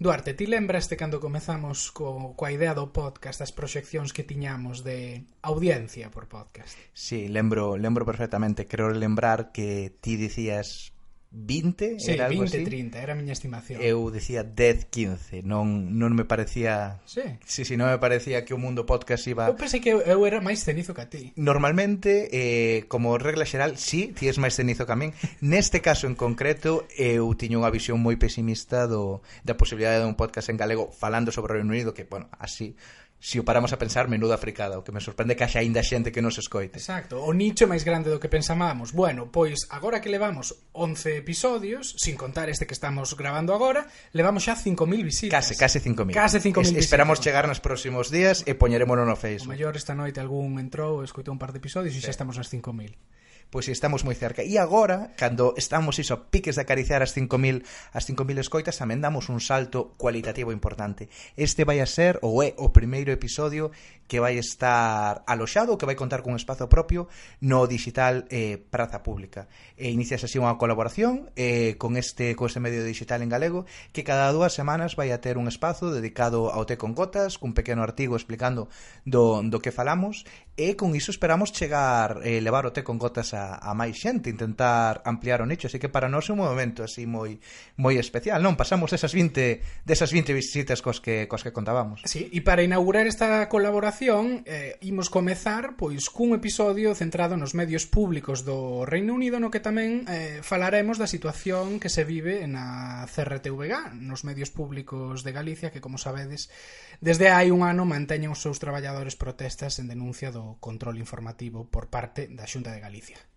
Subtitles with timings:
[0.00, 5.26] Duarte, ti lembraste cando comezamos co, coa idea do podcast as proxeccións que tiñamos de
[5.42, 6.78] audiencia por podcast?
[6.94, 8.70] Sí, lembro, lembro perfectamente.
[8.70, 10.94] Creo lembrar que ti dicías
[11.30, 12.64] 20, sí, era algo 20, así.
[12.64, 13.80] 30, era a miña estimación.
[13.84, 17.20] Eu dicía 10, 15, non non me parecía Sí.
[17.44, 20.40] Sí, sí, non me parecía que o mundo podcast iba Eu pensei que eu era
[20.40, 21.36] máis cenizo que a ti.
[21.36, 25.12] Normalmente, eh, como regla xeral, sí, ti és máis cenizo que a min.
[25.44, 30.16] Neste caso en concreto, eu tiño unha visión moi pesimista do da posibilidade de un
[30.16, 32.72] podcast en galego falando sobre o Reino Unido, que, bueno, así
[33.20, 36.14] se o paramos a pensar, menuda fricada, o que me sorprende que haxa aínda xente
[36.14, 36.78] que nos escoite.
[36.78, 38.94] Exacto, o nicho é máis grande do que pensábamos.
[38.94, 44.46] Bueno, pois agora que levamos 11 episodios, sin contar este que estamos grabando agora, levamos
[44.46, 45.34] xa 5.000 visitas.
[45.34, 46.14] Case, case 5.000.
[46.14, 49.50] Case 5.000 es, Esperamos chegar nos próximos días e poñerémonos no Facebook.
[49.50, 52.06] O mellor esta noite algún entrou, escoitou un par de episodios e sí.
[52.06, 53.17] xa estamos nas 5.000
[53.50, 54.44] pois estamos moi cerca.
[54.44, 57.64] E agora, cando estamos iso a piques de acariciar as 5000
[57.96, 61.08] as 5000 escoitas, tamén damos un salto cualitativo importante.
[61.34, 63.72] Este vai a ser ou é o primeiro episodio
[64.08, 67.08] que vai estar aloxado, que vai contar cun espazo propio
[67.44, 69.48] no digital eh, Praza Pública.
[69.76, 74.04] E inicias así unha colaboración eh, con este con este medio digital en galego que
[74.04, 77.84] cada dúas semanas vai a ter un espazo dedicado ao té con gotas, cun pequeno
[77.84, 78.72] artigo explicando
[79.04, 80.24] do, do que falamos
[80.56, 83.94] e con iso esperamos chegar eh, levar o té con gotas a a, a máis
[83.94, 87.38] xente, intentar ampliar o nicho, así que para nós é un momento así moi
[87.78, 88.58] moi especial, non?
[88.58, 92.02] Pasamos esas 20 desas 20 visitas cos que cos que contábamos.
[92.02, 97.86] Sí, e para inaugurar esta colaboración eh, imos comezar pois cun episodio centrado nos medios
[97.86, 103.06] públicos do Reino Unido no que tamén eh, falaremos da situación que se vive na
[103.06, 106.50] CRTVG, nos medios públicos de Galicia que como sabedes
[106.98, 111.86] desde hai un ano manteñen os seus traballadores protestas en denuncia do control informativo por
[111.92, 113.27] parte da Xunta de Galicia.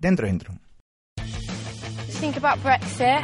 [0.00, 0.54] Dentro intro.
[2.18, 3.22] think about Brexit.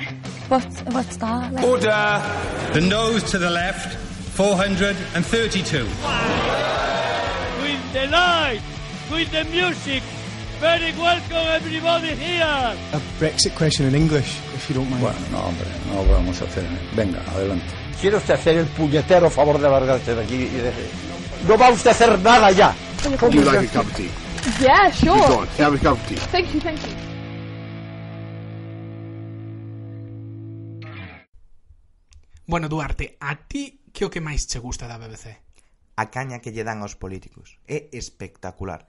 [0.49, 1.53] What, what's that?
[1.53, 2.23] Like, Order!
[2.73, 3.97] The nose to the left,
[4.37, 5.79] 432.
[7.63, 8.61] with the light,
[9.11, 10.03] with the music.
[10.61, 12.77] Very welcome everybody here.
[12.93, 15.03] A Brexit question in English, if you don't mind.
[15.03, 16.65] Bueno, no, hombre, no vamos a hacer.
[16.95, 17.67] Venga, adelante.
[18.01, 20.73] ¿Quiere usted hacer el puñetero favor de largarse de aquí y de...
[21.49, 22.75] No va usted a hacer nada ya.
[23.21, 24.24] Would you like a cup of tea?
[24.61, 25.17] Yeah, sure.
[25.17, 25.49] Keep going.
[25.57, 26.17] Have a cup of tea.
[26.17, 26.93] Thank you, thank you.
[32.47, 35.33] Bueno, Duarte, a ti que o que máis che gusta da BBC?
[35.97, 37.57] A caña que lle dan aos políticos.
[37.65, 38.85] É espectacular.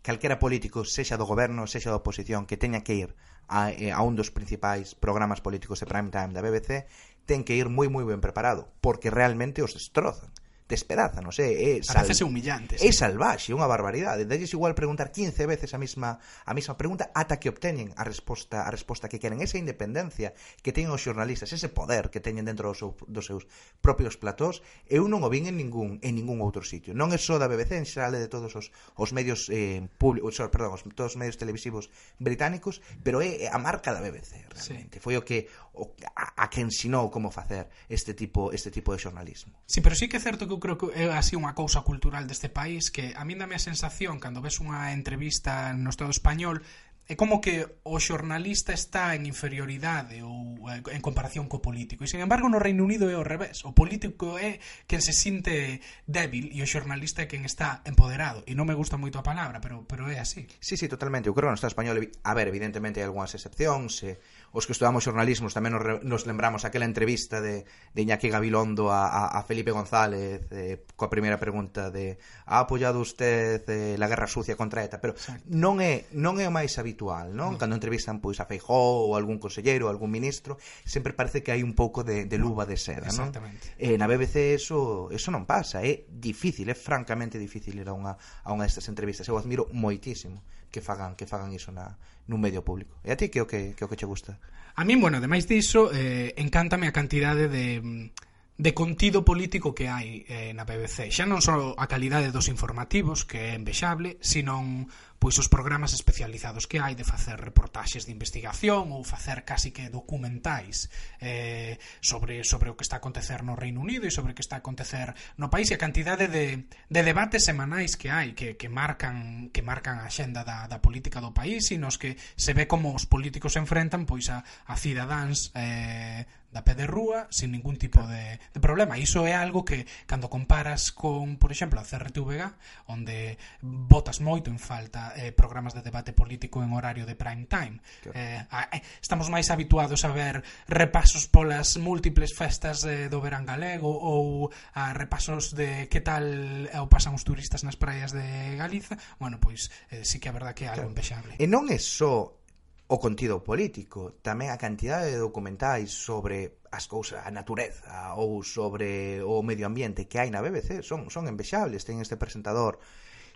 [0.00, 3.12] Calquera político, sexa do goberno, sexa da oposición, que teña que ir
[3.44, 6.88] a, eh, a un dos principais programas políticos de prime time da BBC,
[7.28, 10.32] ten que ir moi moi ben preparado, porque realmente os destrozan
[10.64, 12.00] despedaza, non sei, é sal...
[12.00, 12.80] a veces é humillante.
[12.80, 12.88] Sí.
[12.88, 14.24] É salvaxe, unha barbaridade.
[14.24, 18.64] Dalles igual preguntar 15 veces a mesma a mesma pregunta ata que obteñen a resposta
[18.64, 19.44] a resposta que queren.
[19.44, 20.32] Esa independencia
[20.64, 23.44] que teñen os xornalistas, ese poder que teñen dentro dos, seu, dos seus
[23.84, 26.96] propios platós, eu non o vin en ningún en ningún outro sitio.
[26.96, 30.80] Non é só da BBC, en xeral de todos os os medios eh públicos, perdón,
[30.80, 34.96] os todos os medios televisivos británicos, pero é a marca da BBC, realmente.
[34.96, 35.04] Sí.
[35.04, 38.98] Foi o que o a, a que ensinou como facer este tipo este tipo de
[38.98, 39.58] xornalismo.
[39.66, 42.26] Sí, pero sí que é certo que eu creo que é así unha cousa cultural
[42.30, 46.62] deste país que a min dame a sensación cando ves unha entrevista no Estado español
[47.06, 52.00] é como que o xornalista está en inferioridade ou eh, en comparación co político.
[52.00, 53.60] E, sen embargo, no Reino Unido é o revés.
[53.68, 54.56] O político é
[54.88, 58.40] quen se sinte débil e o xornalista é quen está empoderado.
[58.48, 60.48] E non me gusta moito a palabra, pero pero é así.
[60.64, 61.28] Sí, sí, totalmente.
[61.28, 64.16] Eu creo que no Estado español, a ver, evidentemente hai algunhas excepcións, eh,
[64.54, 69.10] os que estudamos xornalismos tamén nos, nos lembramos aquela entrevista de, de Iñaki Gabilondo a,
[69.10, 74.30] a, a Felipe González eh, coa primeira pregunta de ha apoiado usted eh, la guerra
[74.30, 75.42] sucia contra ETA pero Exacto.
[75.50, 77.54] non é non é o máis habitual non?
[77.54, 77.58] No.
[77.58, 80.54] cando entrevistan pois a Feijó ou algún consellero algún ministro
[80.86, 83.34] sempre parece que hai un pouco de, de luva de seda non?
[83.74, 88.14] Eh, na BBC eso, eso non pasa é difícil, é francamente difícil ir a unha,
[88.14, 91.94] a unha destas entrevistas eu admiro moitísimo que fagan que fagan iso na
[92.26, 92.98] nun medio público.
[93.06, 94.42] E a ti que o que que o que che gusta?
[94.74, 98.10] A min, bueno, ademais diso, eh encántame a cantidade de
[98.58, 101.14] de contido político que hai eh, na BBC.
[101.14, 104.86] Xa non só a calidade dos informativos, que é envexable, sino
[105.24, 109.88] pois os programas especializados que hai de facer reportaxes de investigación ou facer casi que
[109.88, 114.36] documentais eh, sobre sobre o que está a acontecer no Reino Unido e sobre o
[114.36, 118.36] que está a acontecer no país e a cantidade de, de debates semanais que hai
[118.36, 122.20] que, que marcan que marcan a xenda da, da política do país e nos que
[122.36, 126.86] se ve como os políticos se enfrentan pois a, a cidadáns eh, da pé de
[126.86, 128.94] rúa sin ningún tipo de, de problema.
[128.94, 132.46] Iso é algo que cando comparas con, por exemplo, a CRTVG,
[132.86, 137.80] onde botas moito en falta eh, programas de debate político en horario de prime time.
[138.02, 138.18] Claro.
[138.18, 143.46] Eh, a, eh, estamos máis habituados a ver repasos polas múltiples festas eh, do verán
[143.46, 146.24] galego ou a repasos de que tal
[146.68, 148.98] eh, o pasan os turistas nas praias de Galiza.
[149.18, 150.92] Bueno, pois eh, sí que a verdad que é algo claro.
[150.92, 151.32] empexable.
[151.38, 152.44] E non é só
[152.86, 159.24] o contido político, tamén a cantidade de documentais sobre as cousas, a natureza ou sobre
[159.24, 162.76] o medio ambiente que hai na BBC son, son envexables, ten este presentador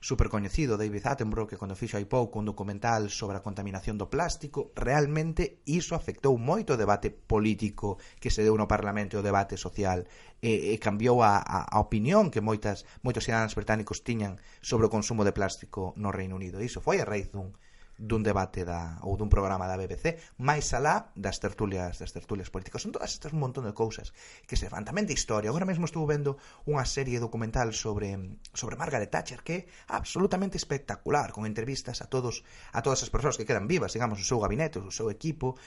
[0.00, 4.06] super coñecido David Attenborough que cando fixo hai pouco un documental sobre a contaminación do
[4.06, 9.26] plástico realmente iso afectou moito o debate político que se deu no Parlamento e o
[9.26, 10.06] debate social.
[10.38, 14.92] E, e cambiou a, a, a opinión que moitas moitos cidadanos británicos tiñan sobre o
[14.94, 16.62] consumo de plástico no Reino Unido.
[16.62, 17.58] Iso foi a raíz dun
[17.98, 22.80] dun debate da ou dun programa da BBC, máis alá das tertulias das tertulias políticas.
[22.80, 24.14] Son todas estas un montón de cousas
[24.46, 25.50] que se fan tamén de historia.
[25.50, 31.34] Agora mesmo estou vendo unha serie documental sobre sobre Margaret Thatcher que é absolutamente espectacular,
[31.34, 34.78] con entrevistas a todos a todas as persoas que quedan vivas, digamos, o seu gabinete,
[34.78, 35.58] o seu equipo,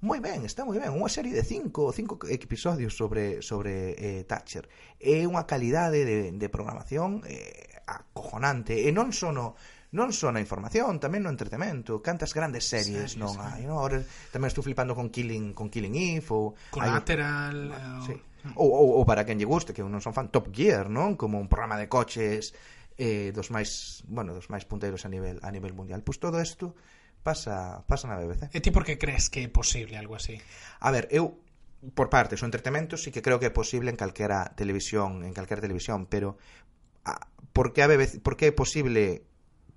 [0.00, 4.64] Moi ben, está moi ben, unha serie de cinco, cinco episodios sobre sobre eh, Thatcher.
[4.96, 11.02] É unha calidade de, de programación eh, acojonante, e non sono non só na información,
[11.02, 11.98] tamén no entretemento.
[11.98, 13.42] Cantas grandes series, series non sí.
[13.42, 13.82] hai, non?
[13.82, 13.98] Ahora
[14.30, 17.74] tamén estou flipando con Killing con Killing Eve ou Collateral.
[17.74, 18.06] Ah, eh, hai, o...
[18.06, 18.16] sí.
[18.56, 21.18] Ou, ou, ou para quen lle guste, que eu non son fan Top Gear, non?
[21.18, 22.56] Como un programa de coches
[22.96, 26.00] eh, dos máis, bueno, dos máis punteiros a nivel a nivel mundial.
[26.06, 26.72] Pois todo isto
[27.20, 28.48] pasa pasa na BBC.
[28.54, 30.40] E ti por que crees que é posible algo así?
[30.80, 31.40] A ver, eu
[31.94, 35.64] por parte, o entretemento sí que creo que é posible en calquera televisión, en calquera
[35.64, 36.36] televisión, pero
[37.08, 39.24] a, por que a BBC, por que é posible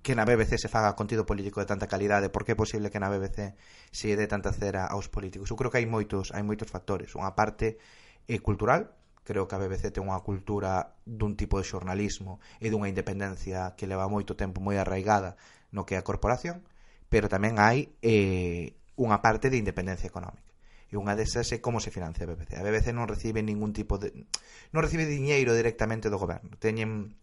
[0.04, 3.00] que na BBC se faga contido político de tanta calidade, por que é posible que
[3.00, 3.56] na BBC
[3.88, 5.48] se dé tanta cera aos políticos?
[5.48, 7.16] Eu creo que hai moitos, hai moitos factores.
[7.16, 7.80] Unha parte
[8.28, 8.92] é cultural,
[9.24, 13.88] creo que a BBC ten unha cultura dun tipo de xornalismo e dunha independencia que
[13.88, 15.40] leva moito tempo moi arraigada
[15.72, 16.60] no que é a corporación,
[17.08, 20.52] pero tamén hai eh, unha parte de independencia económica.
[20.92, 22.60] E unha desas é como se financia a BBC.
[22.60, 24.12] A BBC non recibe ningún tipo de...
[24.70, 26.52] non recibe diñeiro directamente do goberno.
[26.60, 27.16] Teñen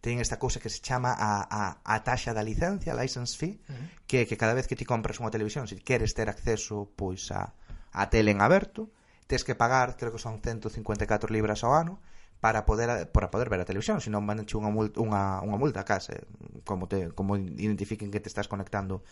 [0.00, 3.72] teñen esta cousa que se chama a, a, a taxa da licencia, license fee, uh
[3.72, 3.86] -huh.
[4.08, 7.52] que, que cada vez que ti compras unha televisión, se queres ter acceso pois a,
[7.92, 8.88] a tele en aberto,
[9.28, 12.00] tes que pagar, creo que son 154 libras ao ano,
[12.40, 15.84] para poder para poder ver a televisión, senón van che unha multa, unha unha multa
[15.84, 16.24] case,
[16.64, 19.04] como te como identifiquen que te estás conectando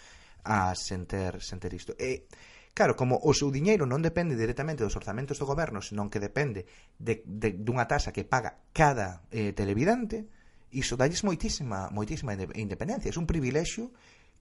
[0.48, 1.92] a senter senter isto.
[2.00, 2.24] E
[2.72, 6.64] claro, como o seu diñeiro non depende directamente dos orzamentos do goberno, senón que depende
[6.96, 10.24] de, de dunha taxa que paga cada eh, televidente,
[10.72, 13.08] iso dalles moitísima, moitísima independencia.
[13.10, 13.92] É un privilexio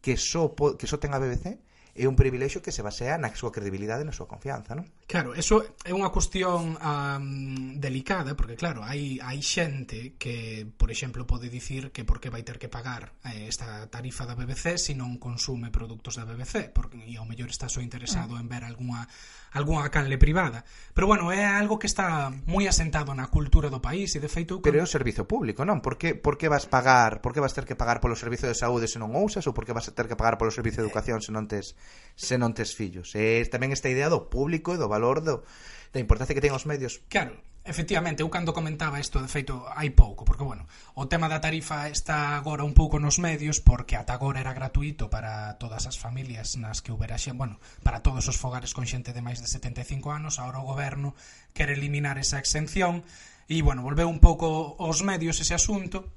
[0.01, 1.57] que só, que só ten a BBC
[1.97, 4.85] é un privilexio que se basea na súa credibilidade e na súa confianza, non?
[5.09, 11.25] Claro, eso é unha cuestión um, delicada, porque claro, hai, hai xente que, por exemplo,
[11.25, 14.93] pode dicir que por que vai ter que pagar eh, esta tarifa da BBC se
[14.93, 18.61] si non consume produtos da BBC, porque e ao mellor está só interesado en ver
[18.61, 19.09] algunha
[19.57, 20.63] algunha canle privada.
[20.93, 24.59] Pero bueno, é algo que está moi asentado na cultura do país e de feito
[24.59, 24.65] con...
[24.67, 25.81] Pero é o servizo público, non?
[25.81, 28.53] Por que, por que vas pagar, por que vas ter que pagar polo servizo de
[28.53, 30.85] saúde se non o usas ou por que vas ter que pagar polo servizo de
[30.85, 31.73] eh, educación se non tes
[32.17, 33.13] se non tes fillos.
[33.13, 35.45] É tamén esta idea do público e do valor do,
[35.93, 36.99] da importancia que ten os medios.
[37.07, 37.37] Claro,
[37.67, 41.91] efectivamente, eu cando comentaba isto, de feito, hai pouco, porque, bueno, o tema da tarifa
[41.91, 46.55] está agora un pouco nos medios, porque ata agora era gratuito para todas as familias
[46.57, 50.09] nas que houbera xe, bueno, para todos os fogares con xente de máis de 75
[50.09, 51.13] anos, agora o goberno
[51.51, 53.03] quere eliminar esa exención,
[53.45, 56.07] e, bueno, volveu un pouco os medios ese asunto,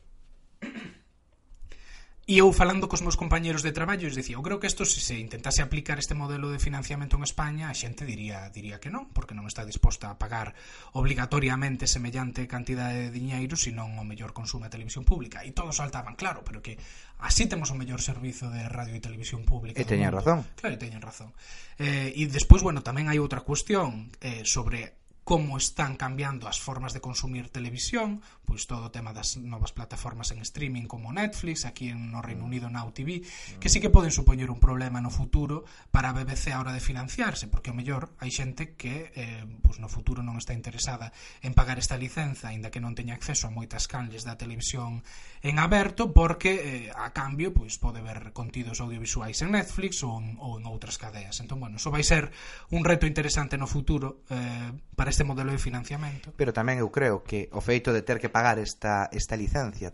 [2.28, 5.00] E eu falando cos meus compañeros de traballo, eu dicía, eu creo que isto se
[5.00, 9.08] se intentase aplicar este modelo de financiamento en España, a xente diría diría que non,
[9.10, 10.54] porque non está disposta a pagar
[10.94, 15.42] obligatoriamente semellante cantidade de diñeiro, senón o mellor consume a televisión pública.
[15.42, 16.78] E todos saltaban, claro, pero que
[17.18, 19.80] así temos o mellor servizo de radio e televisión pública.
[19.80, 20.46] E teñen razón.
[20.60, 21.32] Claro, e teñen razón.
[21.80, 24.99] Eh, e despois, bueno, tamén hai outra cuestión eh, sobre
[25.30, 30.34] como están cambiando as formas de consumir televisión, pois todo o tema das novas plataformas
[30.34, 33.22] en streaming como Netflix, aquí en no Reino Unido na UTV,
[33.62, 35.62] que sí que poden supoñer un problema no futuro
[35.94, 39.78] para a BBC a hora de financiarse, porque o mellor hai xente que eh, pois
[39.78, 41.14] no futuro non está interesada
[41.46, 45.06] en pagar esta licenza, aínda que non teña acceso a moitas canles da televisión
[45.46, 50.34] en aberto, porque eh, a cambio pois pode ver contidos audiovisuais en Netflix ou en,
[50.42, 51.38] ou en outras cadeas.
[51.38, 52.34] Entón, bueno, iso vai ser
[52.74, 56.32] un reto interesante no futuro eh, para este este modelo de financiamento.
[56.40, 59.92] Pero tamén eu creo que o feito de ter que pagar esta, esta licencia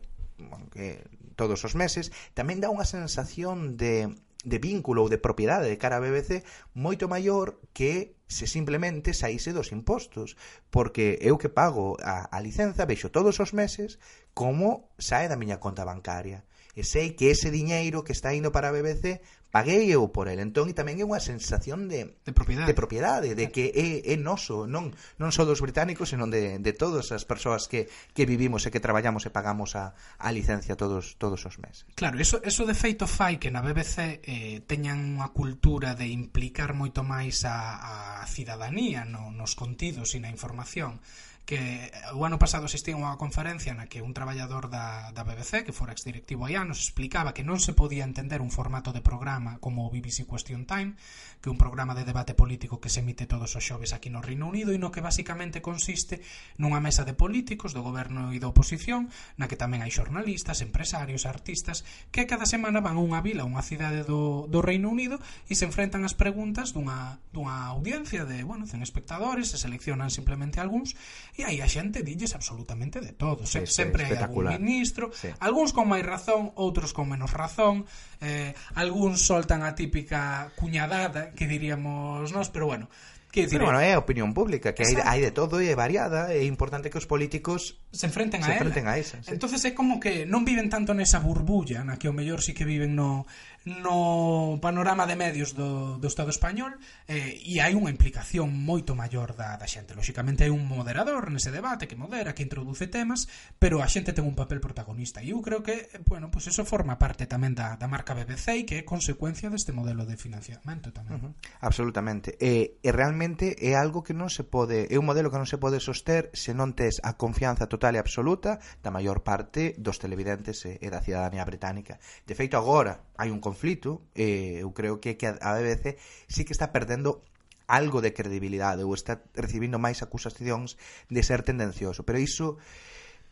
[0.71, 1.02] que
[1.35, 4.14] todos os meses tamén dá unha sensación de
[4.47, 6.47] de vínculo ou de propiedade de cara a BBC
[6.78, 10.38] moito maior que se simplemente saíse dos impostos,
[10.71, 13.99] porque eu que pago a, a licenza vexo todos os meses
[14.30, 18.68] como sae da miña conta bancaria e sei que ese diñeiro que está indo para
[18.68, 19.25] a BBC
[19.56, 20.37] paguei eu por el.
[20.37, 24.16] Entón, e tamén é unha sensación de, de propiedade, de, propiedade, de que é, é
[24.21, 28.68] noso, non, non só dos británicos, senón de, de todas as persoas que, que vivimos
[28.68, 31.88] e que traballamos e pagamos a, a licencia todos todos os meses.
[31.97, 36.76] Claro, eso, eso de feito fai que na BBC eh, teñan unha cultura de implicar
[36.76, 41.00] moito máis a, a cidadanía no, nos contidos e na información
[41.46, 45.70] que o ano pasado existía unha conferencia na que un traballador da, da BBC, que
[45.70, 49.86] fora exdirectivo aí anos, explicaba que non se podía entender un formato de programa como
[49.86, 50.98] o BBC Question Time,
[51.38, 54.26] que é un programa de debate político que se emite todos os xoves aquí no
[54.26, 56.18] Reino Unido e no que basicamente consiste
[56.58, 59.06] nunha mesa de políticos do goberno e da oposición,
[59.38, 63.48] na que tamén hai xornalistas, empresarios, artistas, que cada semana van a unha vila, a
[63.48, 68.42] unha cidade do, do Reino Unido e se enfrentan as preguntas dunha, dunha audiencia de,
[68.42, 70.98] bueno, 100 espectadores, se seleccionan simplemente algúns
[71.36, 75.28] e aí a xente dilles absolutamente de todo sí, Se, sempre hai algún ministro sí.
[75.38, 77.84] algúns con máis razón, outros con menos razón
[78.24, 82.88] eh, algúns soltan a típica cuñadada que diríamos nós, pero bueno
[83.36, 85.76] Que dicir, pero bueno, é a opinión pública, que hai, hai de todo e é
[85.76, 88.72] variada, é importante que os políticos se enfrenten a se a, ela.
[88.72, 89.20] a esa.
[89.20, 89.28] Sí.
[89.28, 92.64] Entonces é como que non viven tanto nesa burbulla na que o mellor sí que
[92.64, 93.28] viven no
[93.66, 96.78] no panorama de medios do, do Estado español
[97.11, 99.99] eh, e hai unha implicación moito maior da, da xente.
[99.99, 103.26] Lóxicamente hai un moderador nese debate que modera, que introduce temas,
[103.58, 106.94] pero a xente ten un papel protagonista e eu creo que, bueno, pues eso forma
[107.02, 111.18] parte tamén da, da marca BBC e que é consecuencia deste modelo de financiamento tamén.
[111.18, 111.32] Uh -huh.
[111.58, 112.38] Absolutamente.
[112.38, 115.58] E, e realmente é algo que non se pode, é un modelo que non se
[115.58, 120.62] pode soster se non tes a confianza total e absoluta da maior parte dos televidentes
[120.70, 121.99] e, e da cidadanía británica.
[122.23, 125.96] De feito, agora, hai un conflito e eh, eu creo que, que a BBC
[126.28, 127.25] sí que está perdendo
[127.66, 130.78] algo de credibilidade ou está recibindo máis acusacións
[131.11, 132.56] de ser tendencioso, pero iso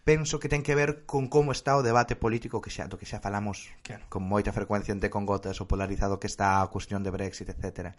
[0.05, 3.09] penso que ten que ver con como está o debate político que xa, do que
[3.09, 4.05] xa falamos claro.
[4.13, 7.97] con moita frecuencia en Con Gotas o polarizado que está a cuestión de Brexit, etc.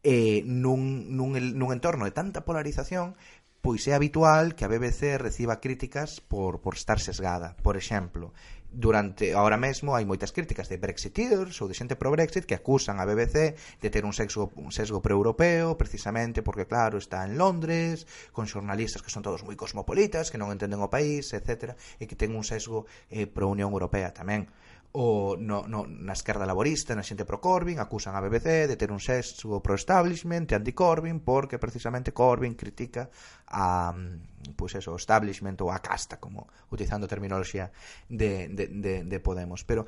[0.00, 3.18] E eh, nun, nun, nun entorno de tanta polarización
[3.68, 7.52] pois é habitual que a BBC reciba críticas por, por estar sesgada.
[7.60, 8.32] Por exemplo,
[8.72, 12.96] durante ahora mesmo hai moitas críticas de brexiteers ou de xente pro Brexit que acusan
[12.96, 18.08] a BBC de ter un sexo un sesgo proeuropeo precisamente porque claro, está en Londres,
[18.32, 22.16] con xornalistas que son todos moi cosmopolitas, que non entenden o país, etc, e que
[22.16, 24.48] ten un sesgo eh, pro Unión Europea tamén
[24.92, 28.88] o no, no, na esquerda laborista, na xente pro Corbyn, acusan a BBC de ter
[28.88, 33.12] un sexo pro establishment e anti Corbyn porque precisamente Corbyn critica
[33.52, 33.92] a
[34.56, 37.68] pues eso, o establishment ou a casta, como utilizando terminoloxía
[38.08, 39.62] de, de, de, de Podemos.
[39.68, 39.84] Pero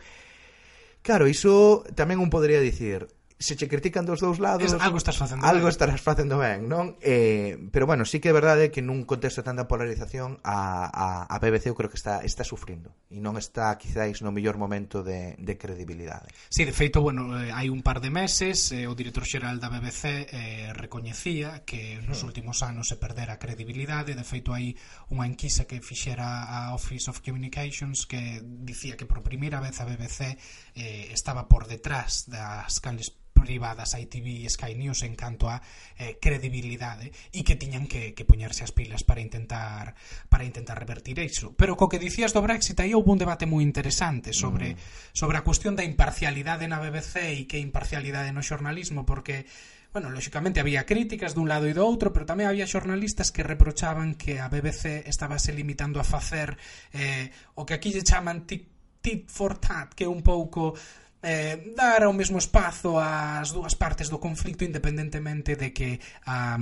[1.00, 3.09] Claro, iso tamén un podría dicir
[3.40, 5.73] se che critican dos dous lados, es, algo estás facendo algo ben.
[5.73, 7.00] estarás facendo ben, non?
[7.00, 11.25] Eh, pero bueno, sí que é verdade que nun contexto de tanta polarización a, a,
[11.25, 15.00] a BBC eu creo que está está sufrindo e non está quizáis no mellor momento
[15.00, 16.28] de, de credibilidade.
[16.52, 19.56] Si, sí, de feito, bueno, eh, hai un par de meses eh, o director xeral
[19.56, 22.28] da BBC eh, recoñecía que nos hmm.
[22.28, 24.76] últimos anos se perdera a credibilidade, de feito hai
[25.09, 29.88] unha enquisa que fixera a Office of Communications que dicía que por primeira vez a
[29.88, 30.37] BBC
[30.76, 35.59] eh, estaba por detrás das canles privadas ITV e Sky News en canto a
[35.97, 39.97] eh, credibilidade e que tiñan que, que poñerse as pilas para intentar
[40.28, 41.56] para intentar revertir iso.
[41.56, 45.12] Pero co que dicías do Brexit aí houve un debate moi interesante sobre mm.
[45.16, 49.49] sobre a cuestión da imparcialidade na BBC e que imparcialidade no xornalismo porque
[49.92, 54.14] bueno, lóxicamente había críticas dun lado e do outro, pero tamén había xornalistas que reprochaban
[54.14, 56.54] que a BBC estaba se limitando a facer
[56.94, 58.70] eh, o que aquí lle chaman tit,
[59.02, 60.78] tit for tat, que é un pouco
[61.22, 66.56] eh, dar ao mesmo espazo ás dúas partes do conflito independentemente de que a,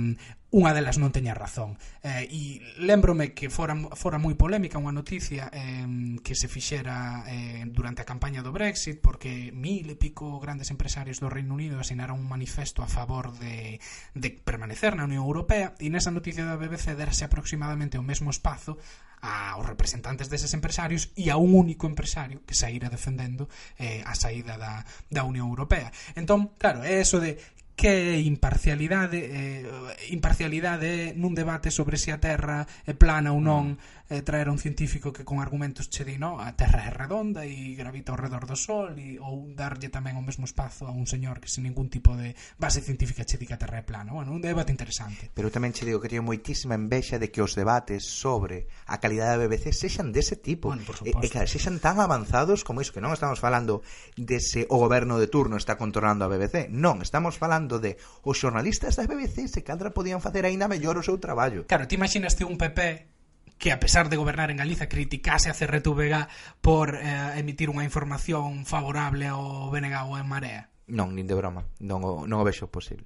[0.49, 1.77] unha delas non teña razón.
[2.01, 2.41] Eh, e
[2.81, 5.85] lembrome que fora, fora moi polémica unha noticia eh,
[6.25, 11.21] que se fixera eh, durante a campaña do Brexit porque mil e pico grandes empresarios
[11.21, 13.77] do Reino Unido asinaron un manifesto a favor de,
[14.17, 18.81] de permanecer na Unión Europea e nesa noticia da BBC derse aproximadamente o mesmo espazo
[19.21, 24.57] aos representantes deses empresarios e a un único empresario que saíra defendendo eh, a saída
[24.57, 25.91] da, da Unión Europea.
[26.15, 27.37] Entón, claro, é eso de
[27.79, 29.63] que imparcialidade eh,
[30.11, 33.79] imparcialidade nun debate sobre se a Terra é plana ou non.
[33.79, 36.89] Mm eh, traer a un científico que con argumentos che di, no, a Terra é
[36.89, 40.91] redonda e gravita ao redor do Sol e, ou darlle tamén o mesmo espazo a
[40.91, 43.85] un señor que sin ningún tipo de base científica che di que a Terra é
[43.85, 44.09] plana.
[44.09, 45.29] Bueno, un debate interesante.
[45.37, 49.37] Pero tamén che digo que teño moitísima envexa de que os debates sobre a calidade
[49.37, 50.73] da BBC sexan dese tipo.
[50.73, 53.85] Bueno, por e, e que sexan tan avanzados como iso, que non estamos falando
[54.17, 56.73] de se o goberno de turno está controlando a BBC.
[56.73, 61.05] Non, estamos falando de os xornalistas da BBC se cadra podían facer aínda mellor o
[61.05, 61.69] seu traballo.
[61.69, 63.18] Claro, ti imaginaste un PP
[63.59, 66.27] que a pesar de gobernar en Galiza criticase a CRTVG
[66.63, 70.71] por eh, emitir unha información favorable ao BNG ou en Marea?
[70.87, 73.05] Non, nin de broma, non o, non o vexo posible.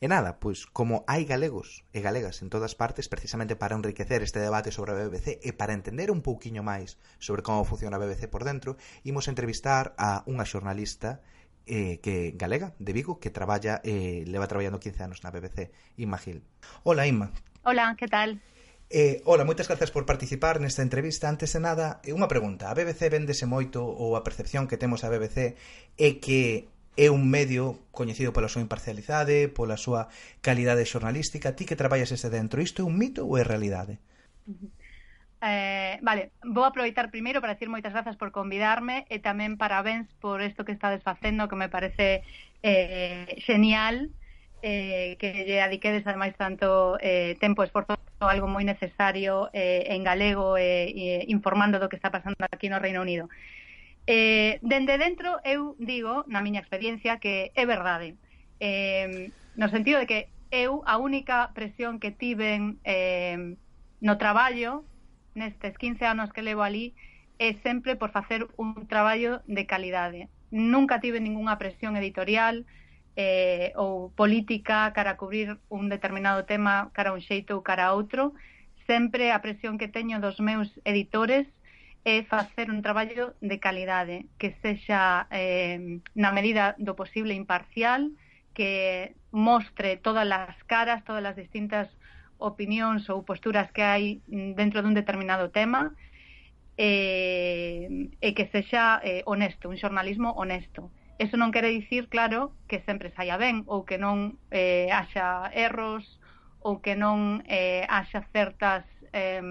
[0.00, 4.40] E nada, pois, como hai galegos e galegas en todas partes precisamente para enriquecer este
[4.40, 8.30] debate sobre a BBC e para entender un pouquiño máis sobre como funciona a BBC
[8.30, 11.20] por dentro, imos entrevistar a unha xornalista
[11.66, 16.16] eh, que galega de Vigo que traballa eh, leva traballando 15 anos na BBC, Inma
[16.16, 16.46] Gil.
[16.86, 17.34] Hola, Inma.
[17.66, 18.40] Hola, que tal?
[18.92, 21.30] Eh, hola, moitas grazas por participar nesta entrevista.
[21.30, 22.66] Antes de nada, eh, unha pregunta.
[22.66, 25.54] A BBC vendese moito ou a percepción que temos a BBC
[25.94, 26.66] é que
[26.98, 30.10] é un medio coñecido pola súa imparcialidade, pola súa
[30.42, 31.54] calidade xornalística.
[31.54, 34.02] Ti que traballas ese dentro, isto é un mito ou é realidade?
[35.38, 40.42] Eh, vale, vou aproveitar primeiro para dicir moitas grazas por convidarme e tamén parabéns por
[40.42, 42.26] isto que estades facendo que me parece
[42.66, 44.10] eh, genial
[44.62, 50.04] eh, que lle adiquedes ademais tanto eh, tempo, e esforzo, algo moi necesario eh, en
[50.04, 53.28] galego e eh, informando do que está pasando aquí no Reino Unido.
[54.06, 58.16] Eh, dende dentro eu digo, na miña experiencia, que é verdade.
[58.60, 63.56] Eh, no sentido de que eu a única presión que tiven eh,
[64.00, 64.84] no traballo
[65.34, 66.92] nestes 15 anos que levo ali
[67.38, 70.28] é sempre por facer un traballo de calidade.
[70.50, 72.66] Nunca tive ningunha presión editorial,
[73.16, 77.90] eh, ou política cara a cubrir un determinado tema cara a un xeito ou cara
[77.90, 78.34] a outro,
[78.86, 81.46] sempre a presión que teño dos meus editores
[82.04, 88.08] é facer un traballo de calidade que sexa eh, na medida do posible imparcial
[88.56, 91.88] que mostre todas as caras, todas as distintas
[92.40, 95.92] opinións ou posturas que hai dentro dun determinado tema
[96.80, 100.88] eh, e que sexa eh, honesto, un xornalismo honesto.
[101.20, 106.08] Eso non quere dicir, claro, que sempre saia ben ou que non eh, haxa erros
[106.64, 109.44] ou que non eh, haxa certas eh,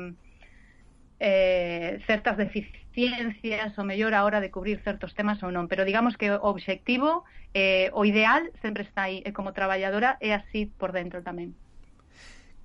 [1.22, 5.70] eh, certas deficiencias ou mellor a hora de cubrir certos temas ou non.
[5.70, 7.22] Pero digamos que o obxectivo,
[7.54, 11.54] eh, o ideal, sempre está aí e como traballadora é así por dentro tamén.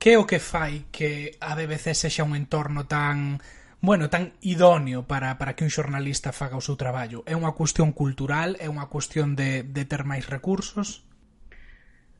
[0.01, 3.37] Que é o que fai que a BBC sexa un entorno tan
[3.85, 7.23] bueno, tan idóneo para, para que un xornalista faga o seu traballo?
[7.29, 8.57] É unha cuestión cultural?
[8.59, 11.05] É unha cuestión de, de ter máis recursos?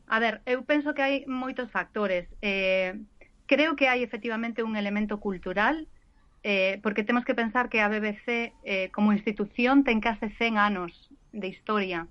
[0.07, 2.29] A ver, eu penso que hai moitos factores.
[2.45, 2.95] Eh,
[3.49, 5.89] creo que hai efectivamente un elemento cultural
[6.45, 10.93] eh, porque temos que pensar que a BBC eh, como institución ten case 100 anos
[11.33, 12.07] de historia.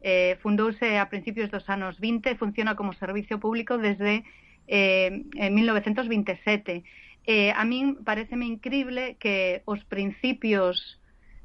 [0.00, 4.24] Eh, fundouse a principios dos anos 20 e funciona como servicio público desde
[4.66, 6.84] eh, en 1927
[7.26, 11.00] eh, a min pareceme incrible que os principios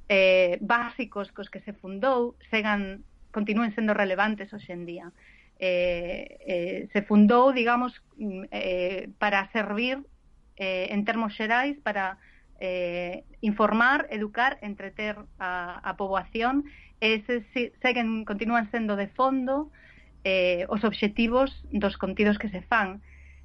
[0.09, 5.07] eh, básicos cos que se fundou segan continúen sendo relevantes hoxe en día.
[5.59, 10.01] Eh, eh, se fundou, digamos, mm, eh, para servir
[10.57, 12.17] eh, en termos xerais para
[12.59, 16.65] eh, informar, educar, entreter a, a poboación
[16.99, 19.71] e se, se, seguen, continúan sendo de fondo
[20.27, 22.99] eh, os obxectivos dos contidos que se fan.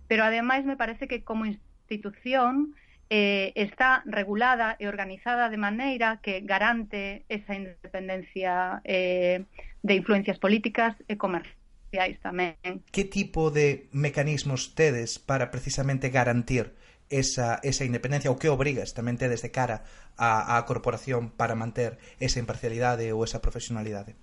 [0.09, 1.47] Pero ademais me parece que como
[1.85, 2.75] Constitución
[3.11, 9.45] eh, está regulada e organizada de maneira que garante esa independencia eh,
[9.85, 12.57] de influencias políticas e comerciais tamén.
[12.89, 16.73] Que tipo de mecanismos tedes para precisamente garantir
[17.13, 19.85] esa, esa independencia ou que obrigas tamén tedes de cara
[20.17, 24.17] á, á corporación para manter esa imparcialidade ou esa profesionalidade?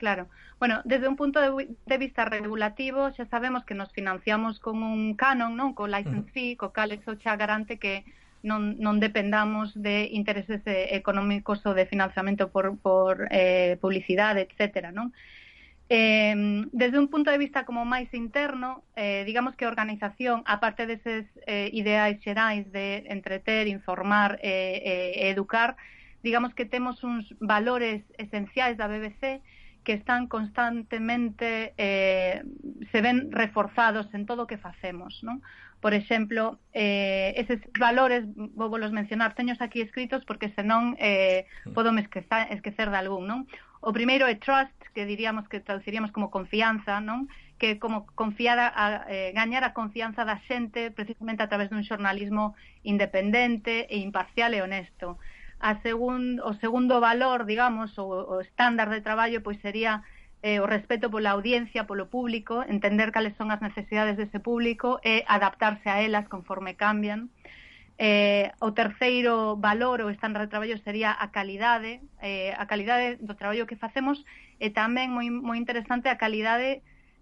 [0.00, 0.30] Claro.
[0.58, 5.12] Bueno, desde un punto de, de vista regulativo, xa sabemos que nos financiamos con un
[5.12, 5.76] canon, non?
[5.76, 8.08] Co license fee, co cal eso xa garante que
[8.40, 14.88] non, non dependamos de intereses eh, económicos ou de financiamento por, por eh, publicidade, etcétera,
[14.88, 15.12] non?
[15.92, 20.88] Eh, desde un punto de vista como máis interno, eh, digamos que a organización, aparte
[20.88, 25.76] deses eh, ideais xerais de entreter, informar e eh, eh, educar,
[26.24, 29.44] digamos que temos uns valores esenciais da BBC
[29.84, 32.42] que están constantemente eh,
[32.92, 35.40] se ven reforzados en todo o que facemos, non?
[35.80, 41.92] Por exemplo, eh, eses valores vou volos mencionar, teños aquí escritos porque senón eh, podo
[41.92, 43.40] me esquecer, esquecer de algún, non?
[43.80, 47.32] O primeiro é trust, que diríamos que traduciríamos como confianza, non?
[47.60, 51.84] que como confiar a, a eh, gañar a confianza da xente precisamente a través dun
[51.84, 55.20] xornalismo independente e imparcial e honesto
[55.60, 60.02] a segun, o segundo valor, digamos, o, o estándar de traballo, pois sería
[60.42, 65.20] eh, o respeto pola audiencia, polo público, entender cales son as necesidades dese público e
[65.28, 67.28] adaptarse a elas conforme cambian.
[68.00, 73.36] Eh, o terceiro valor ou estándar de traballo sería a calidade, eh, a calidade do
[73.36, 74.24] traballo que facemos
[74.56, 76.80] e tamén moi, moi interesante a calidade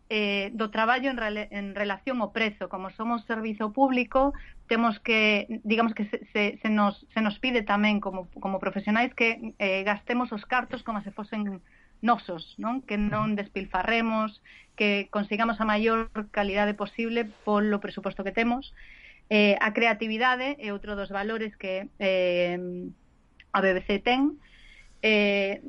[0.08, 2.68] eh, do traballo en, rele, en relación ao prezo.
[2.72, 4.32] Como somos servizo público,
[4.66, 9.12] temos que, digamos que se, se, se, nos, se nos pide tamén como, como profesionais
[9.12, 11.60] que eh, gastemos os cartos como se fosen
[12.00, 12.80] nosos, non?
[12.80, 14.40] Que non despilfarremos,
[14.78, 18.72] que consigamos a maior calidade posible polo presuposto que temos.
[19.28, 22.56] Eh, a creatividade é outro dos valores que eh,
[23.52, 24.40] a BBC ten.
[25.02, 25.60] Eh,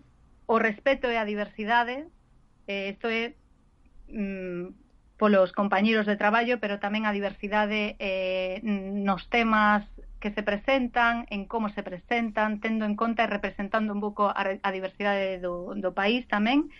[0.47, 2.07] o respeto e a diversidade,
[2.65, 3.35] eh, isto é
[4.11, 9.83] mm, polos compañeiros de traballo, pero tamén a diversidade eh, nos temas
[10.19, 14.41] que se presentan, en como se presentan, tendo en conta e representando un pouco a,
[14.43, 16.71] a diversidade do, do país tamén,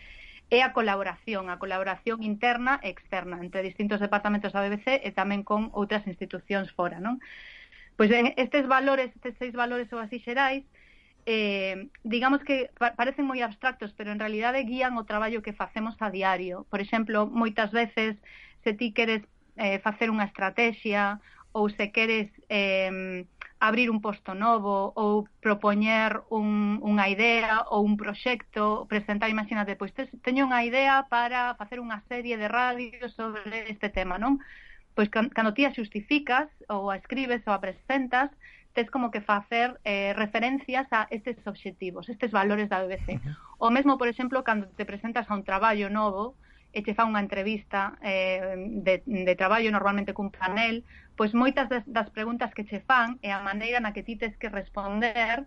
[0.50, 5.46] e a colaboración, a colaboración interna e externa entre distintos departamentos da BBC e tamén
[5.46, 7.22] con outras institucións fora, non?
[8.00, 10.64] Pois ben, estes valores, estes seis valores ou así xerais,
[11.26, 15.96] eh, digamos que pa parecen moi abstractos, pero en realidade guían o traballo que facemos
[16.00, 16.68] a diario.
[16.70, 18.16] Por exemplo, moitas veces
[18.64, 19.24] se ti queres
[19.58, 21.20] eh, facer unha estrategia
[21.52, 23.26] ou se queres eh,
[23.60, 29.92] abrir un posto novo ou propoñer un, unha idea ou un proxecto, presentar, imagínate, pois
[29.92, 34.40] te, teño unha idea para facer unha serie de radio sobre este tema, non?
[34.96, 38.32] Pois cando ti a xustificas ou a escribes ou a presentas,
[38.80, 43.20] tes como que facer eh, referencias a estes obxectivos, estes valores da BBC.
[43.60, 46.40] O mesmo, por exemplo, cando te presentas a un traballo novo,
[46.72, 50.86] e che fa unha entrevista eh, de, de traballo normalmente cun panel,
[51.18, 54.38] pois moitas das, das preguntas que che fan e a maneira na que ti tes
[54.38, 55.44] que responder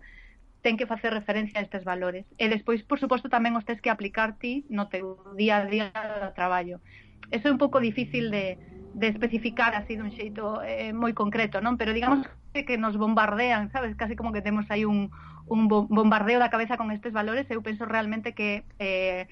[0.63, 2.27] ten que facer referencia a estes valores.
[2.39, 5.91] E despois, por suposto, tamén os tes que aplicar ti no teu día a día
[6.23, 6.83] do traballo.
[7.31, 8.59] Eso é un pouco difícil de,
[8.93, 11.75] de especificar así dun xeito eh, moi concreto, non?
[11.75, 12.61] Pero digamos ah.
[12.61, 13.97] que nos bombardean, sabes?
[13.97, 15.09] Casi como que temos aí un,
[15.49, 19.25] un bombardeo da cabeza con estes valores, eu penso realmente que eh,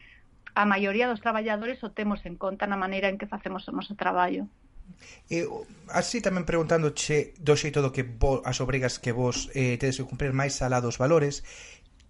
[0.58, 3.95] a maioría dos traballadores o temos en conta na maneira en que facemos o noso
[3.95, 4.50] traballo.
[5.32, 5.47] E
[5.88, 10.10] así tamén preguntándoche do xeito do que vos, as obrigas que vos eh, tedes que
[10.10, 11.47] cumprir máis alá dos valores,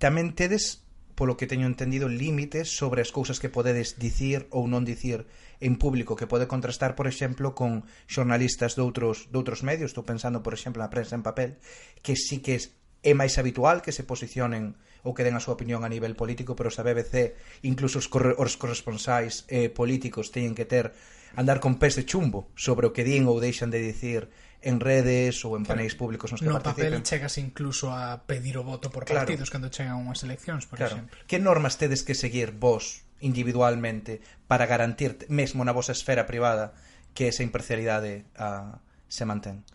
[0.01, 0.80] tamén tedes
[1.21, 5.29] polo que teño entendido, límites sobre as cousas que podedes dicir ou non dicir
[5.61, 10.57] en público, que pode contrastar, por exemplo, con xornalistas doutros, doutros medios, estou pensando, por
[10.57, 11.61] exemplo, na prensa en papel,
[12.01, 12.57] que sí que
[13.05, 14.73] é máis habitual que se posicionen
[15.05, 18.33] ou que den a súa opinión a nivel político, pero a BBC, incluso os, corre,
[18.41, 20.89] os corresponsáis eh, políticos teñen que ter
[21.37, 25.41] andar con pés de chumbo sobre o que din ou deixan de dicir en redes
[25.41, 26.93] ou en paneis públicos nos que no participen.
[26.93, 29.25] No papel chegas incluso a pedir o voto por claro.
[29.25, 31.01] partidos cando chegan unhas eleccións, por claro.
[31.01, 31.17] exemplo.
[31.25, 36.77] Que normas tedes que seguir vos individualmente para garantir mesmo na vosa esfera privada
[37.17, 38.77] que esa imparcialidade a,
[39.09, 39.65] se mantén?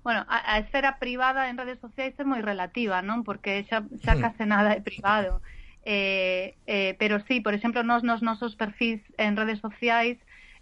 [0.00, 3.28] Bueno, a, a esfera privada en redes sociais é moi relativa, non?
[3.28, 4.22] Porque xa, xa hmm.
[4.24, 5.44] case nada é privado.
[5.84, 10.16] Eh, eh, pero sí, por exemplo, nos nos nosos perfis en redes sociais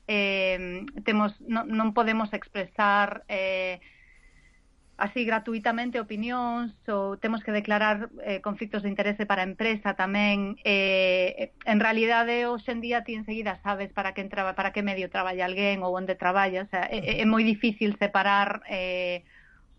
[0.07, 3.81] eh, temos, non, non podemos expresar eh,
[4.97, 10.55] así gratuitamente opinións ou temos que declarar eh, conflictos de interese para a empresa tamén.
[10.63, 15.11] Eh, en realidade hoxe en día ti enseguida sabes para que entraba, para que medio
[15.11, 19.27] traballa alguén ou onde traballa, o sea, é, é moi difícil separar eh,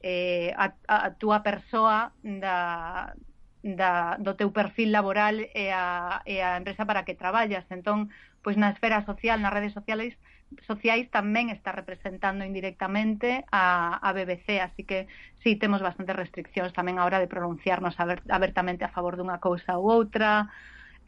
[0.03, 3.15] eh, a, a túa persoa da,
[3.63, 7.63] da, do teu perfil laboral e a, e a empresa para que traballas.
[7.71, 8.11] Entón
[8.45, 10.13] pois na esfera social, nas redes sociais,
[10.69, 15.09] sociais tamén está representando indirectamente a, a BBC, así que
[15.41, 17.97] sí, temos bastantes restriccións tamén a hora de pronunciarnos
[18.29, 20.45] abertamente a favor dunha cousa ou outra,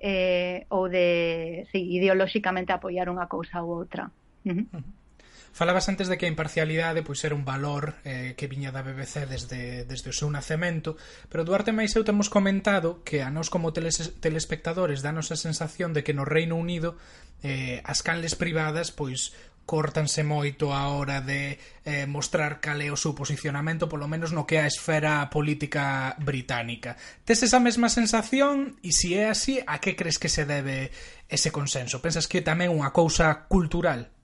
[0.01, 4.09] eh, ou de, sí, ideolóxicamente apoiar unha cousa ou outra.
[4.41, 4.65] Uh -huh.
[4.73, 5.06] Uh -huh.
[5.53, 9.25] Falabas antes de que a imparcialidade pois era un valor eh, que viña da BBC
[9.25, 10.95] desde, desde o seu nacemento,
[11.31, 15.91] pero Duarte máis eu temos comentado que a nós como teles, telespectadores danos a sensación
[15.97, 16.95] de que no Reino Unido
[17.41, 19.33] eh, as canles privadas pois
[19.67, 24.47] cortanse moito a hora de eh, mostrar cal é o seu posicionamento, polo menos no
[24.47, 26.95] que a esfera política británica.
[27.27, 28.79] Tes esa mesma sensación?
[28.79, 30.89] E se é así, a que crees que se debe
[31.27, 31.99] ese consenso?
[31.99, 34.16] Pensas que tamén unha cousa cultural?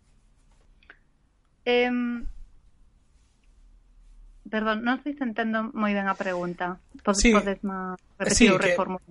[1.65, 1.91] Eh,
[4.54, 6.78] perdón, non sei se entendo moi ben a pregunta.
[7.02, 9.10] Podes, sí, podes má repetir sí, o reformulo.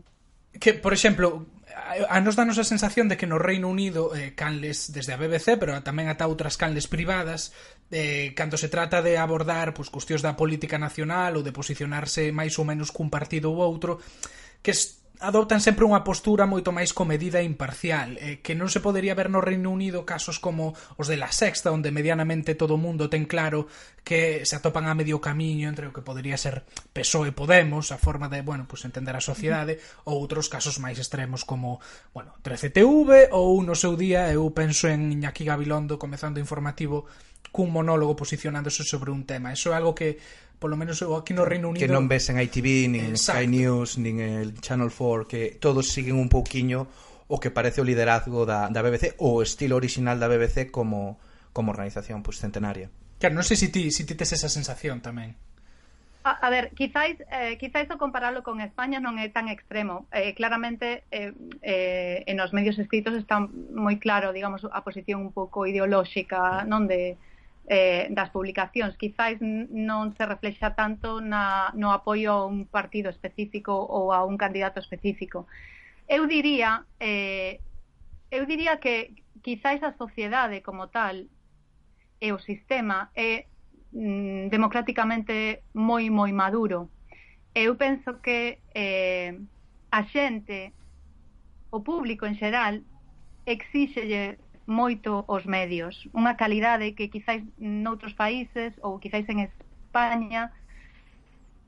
[0.54, 4.14] Que, que, por exemplo, a, a nos danos a sensación de que no Reino Unido
[4.14, 7.50] eh, canles desde a BBC, pero tamén ata outras canles privadas,
[7.90, 12.54] eh, cando se trata de abordar pues, cuestións da política nacional ou de posicionarse máis
[12.60, 13.98] ou menos cun partido ou outro,
[14.62, 14.76] que
[15.22, 19.30] adoptan sempre unha postura moito máis comedida e imparcial, eh, que non se podería ver
[19.30, 23.30] no Reino Unido casos como os de la Sexta, onde medianamente todo o mundo ten
[23.30, 23.70] claro
[24.02, 28.02] que se atopan a medio camiño entre o que podería ser PSOE e Podemos, a
[28.02, 29.78] forma de, bueno, pues entender a sociedade,
[30.10, 31.78] ou outros casos máis extremos como,
[32.10, 37.06] bueno, 13TV ou no seu día eu penso en Iñaki Gabilondo comezando informativo
[37.52, 39.52] cun monólogo posicionándose sobre un tema.
[39.52, 40.18] Eso é algo que
[40.62, 43.42] polo menos eu aquí no Reino Unido que non ves en ITV, nin Exacto.
[43.42, 46.86] Sky News nin el Channel 4 que todos siguen un pouquiño
[47.26, 51.18] o que parece o liderazgo da, da BBC ou o estilo original da BBC como,
[51.50, 52.86] como organización pues, centenaria
[53.18, 55.34] Claro, non sei se ti, se ti tes esa sensación tamén
[56.24, 60.06] A, a ver, quizáis, eh, quizáis o compararlo con España non é tan extremo.
[60.14, 61.34] Eh, claramente, eh,
[61.66, 63.42] eh, en os medios escritos está
[63.74, 67.18] moi claro, digamos, a posición un pouco ideolóxica, non de
[67.66, 68.96] eh, das publicacións.
[68.98, 74.36] Quizáis non se reflexa tanto na, no apoio a un partido específico ou a un
[74.36, 75.46] candidato específico.
[76.08, 77.62] Eu diría eh,
[78.30, 81.28] eu diría que quizáis a sociedade como tal
[82.18, 83.46] e o sistema é
[83.92, 86.90] mm, democráticamente moi moi maduro.
[87.54, 89.38] Eu penso que eh,
[89.90, 90.72] a xente
[91.70, 92.82] o público en xeral
[93.46, 96.08] exíxelle moito os medios.
[96.14, 100.52] Unha calidade que quizáis noutros países ou quizáis en España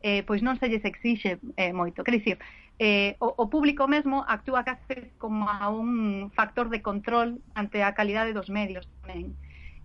[0.05, 2.05] eh, pois non se lles exixe eh, moito.
[2.05, 2.37] Quer dicir,
[2.79, 7.97] eh, o, o público mesmo actúa case como a un factor de control ante a
[7.97, 9.33] calidade dos medios tamén.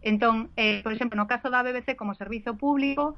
[0.04, 3.15] Entón, eh, por exemplo, no caso da BBC como servizo público,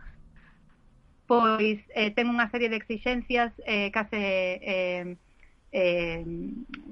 [1.25, 5.17] pois eh, ten unha serie de exigencias eh, case eh,
[5.71, 6.25] Eh,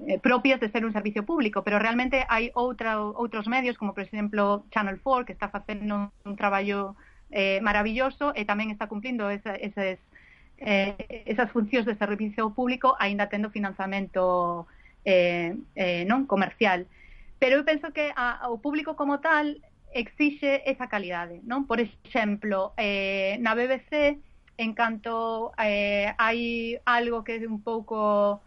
[0.07, 4.07] eh, propias de ser un servicio público, pero realmente hai outra, outros medios, como por
[4.07, 6.95] exemplo Channel 4, que está facendo un traballo
[7.27, 9.99] eh, maravilloso e tamén está cumplindo esa, esas,
[10.63, 10.95] eh,
[11.27, 14.63] esas funcións de servicio público aínda tendo financiamento
[15.03, 16.87] eh, eh, non comercial.
[17.35, 19.59] Pero eu penso que a, o público como tal
[19.91, 21.67] exixe esa calidade, non?
[21.67, 24.23] Por exemplo, eh, na BBC,
[24.55, 28.39] en canto eh, hai algo que é un pouco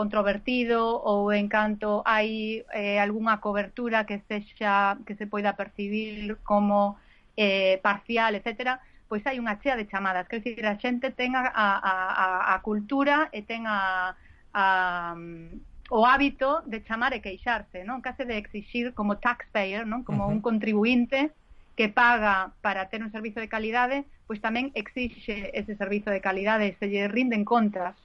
[0.00, 6.96] controvertido ou en canto hai eh, algunha cobertura que sexa que se poida percibir como
[7.36, 8.80] eh, parcial, etcétera,
[9.12, 12.56] pois hai unha chea de chamadas, quer dizer, a xente ten a, a, a, a
[12.64, 14.16] cultura e ten a,
[14.56, 14.64] a
[15.92, 18.00] o hábito de chamar e queixarse, non?
[18.00, 20.00] Case de exixir como taxpayer, non?
[20.00, 20.34] Como uh -huh.
[20.34, 21.36] un contribuinte
[21.76, 26.72] que paga para ter un servizo de calidade, pois tamén exixe ese servizo de calidade,
[26.80, 28.00] se lle rinden contas.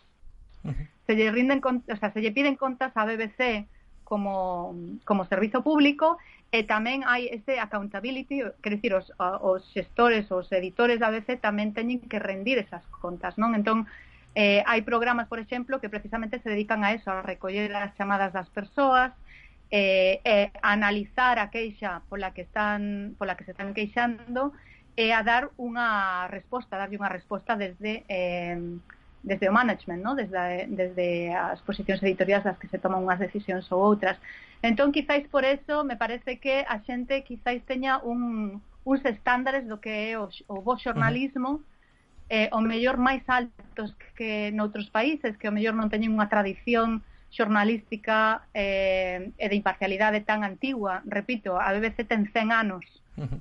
[0.65, 3.67] Uh -huh se lle rinden, o sea, se lle piden contas a BBC
[4.03, 6.17] como, como servizo público
[6.53, 11.73] e tamén hai ese accountability, quer dicir, os, os xestores, os editores da BBC tamén
[11.75, 13.57] teñen que rendir esas contas, non?
[13.57, 13.89] Entón,
[14.37, 18.31] eh, hai programas, por exemplo, que precisamente se dedican a eso, a recoller as chamadas
[18.31, 19.11] das persoas,
[19.73, 24.53] eh, eh, a analizar a queixa pola que están pola que se están queixando
[24.95, 28.55] e a dar unha resposta, darlle unha resposta desde eh,
[29.25, 30.13] desde o management, ¿no?
[30.13, 34.21] desde, desde as posicións editoriais das que se toman unhas decisións ou outras.
[34.61, 39.81] Entón, quizáis por eso, me parece que a xente quizáis teña un, uns estándares do
[39.81, 41.73] que é o, o bo xornalismo, uh -huh
[42.29, 47.05] eh, o mellor máis altos que noutros países, que o mellor non teñen unha tradición
[47.29, 51.05] xornalística eh, e de imparcialidade tan antigua.
[51.05, 52.83] Repito, a BBC ten 100 anos,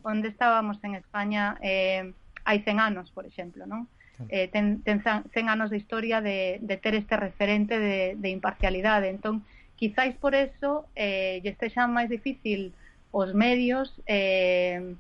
[0.05, 2.13] onde estábamos en España eh,
[2.45, 3.89] hai 100 anos, por exemplo, non?
[4.29, 9.11] eh, ten, ten 100 anos de historia de, de ter este referente de, de imparcialidade.
[9.11, 9.45] Entón,
[9.77, 12.73] quizáis por eso eh, lle estexa máis difícil
[13.11, 14.95] os medios eh,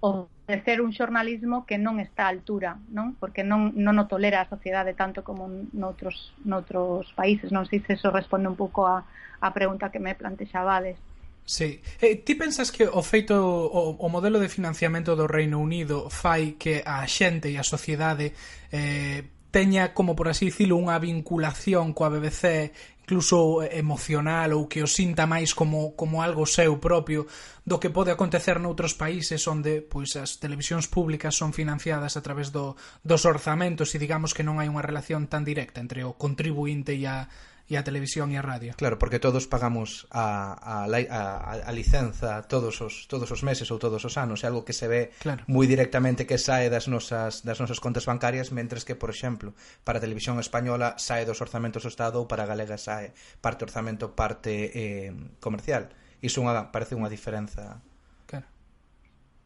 [0.00, 3.18] ofrecer un xornalismo que non está a altura, non?
[3.18, 7.50] Porque non, non o tolera a sociedade tanto como noutros, noutros países.
[7.50, 9.02] Non sei se eso responde un pouco a,
[9.42, 10.98] a pregunta que me plantexabades.
[11.46, 11.80] Sí.
[12.00, 16.58] Eh, ti pensas que o feito o, o modelo de financiamento do Reino Unido fai
[16.58, 18.34] que a xente e a sociedade
[18.74, 19.22] eh,
[19.54, 22.74] teña, como por así dicilo, unha vinculación coa BBC
[23.06, 27.30] incluso eh, emocional ou que o sinta máis como, como algo seu propio
[27.62, 32.50] do que pode acontecer noutros países onde pois as televisións públicas son financiadas a través
[32.50, 32.74] do,
[33.06, 37.06] dos orzamentos e digamos que non hai unha relación tan directa entre o contribuinte e
[37.06, 37.30] a,
[37.66, 38.78] e a televisión e a radio.
[38.78, 41.22] Claro, porque todos pagamos a, a, a,
[41.66, 44.86] a licenza todos os, todos os meses ou todos os anos, é algo que se
[44.86, 45.42] ve claro.
[45.50, 49.52] moi directamente que sae das nosas, das nosas contas bancarias, mentres que, por exemplo,
[49.82, 53.10] para a televisión española sae dos orzamentos do Estado ou para a galega sae
[53.42, 55.10] parte orzamento, parte eh,
[55.42, 55.90] comercial.
[56.22, 57.82] Iso unha, parece unha diferenza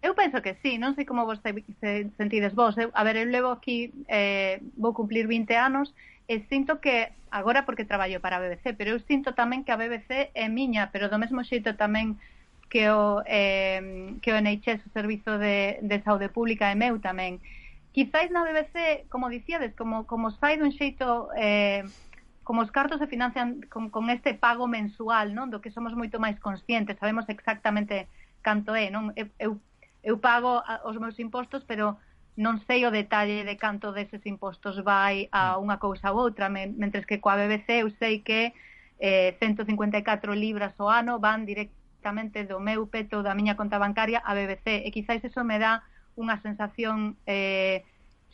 [0.03, 2.73] Eu penso que sí, non sei como vos se, se sentides vos.
[2.81, 5.93] Eu, a ver, eu levo aquí, eh, vou cumplir 20 anos,
[6.25, 9.81] e sinto que, agora porque traballo para a BBC, pero eu sinto tamén que a
[9.81, 12.17] BBC é miña, pero do mesmo xeito tamén
[12.73, 17.37] que o, eh, que o NHS, o Servizo de, de Saúde Pública, é meu tamén.
[17.93, 21.29] Quizáis na BBC, como dicíades, como, como sai dun xeito...
[21.37, 21.85] Eh,
[22.51, 25.55] como os cartos se financian con, con este pago mensual, non?
[25.55, 28.11] Do que somos moito máis conscientes, sabemos exactamente
[28.43, 29.15] canto é, non?
[29.15, 29.51] Eu, eu
[30.03, 31.99] eu pago a, os meus impostos, pero
[32.41, 35.63] non sei o detalle de canto deses impostos vai a mm.
[35.65, 38.55] unha cousa ou outra, mentres que coa BBC eu sei que
[39.01, 44.33] eh, 154 libras ao ano van directamente do meu peto da miña conta bancaria a
[44.33, 45.85] BBC, e quizáis eso me dá
[46.17, 47.85] unha sensación eh,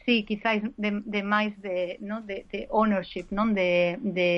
[0.07, 2.23] sí, quizáis de, de máis de, no?
[2.23, 4.31] de, de ownership, non de, de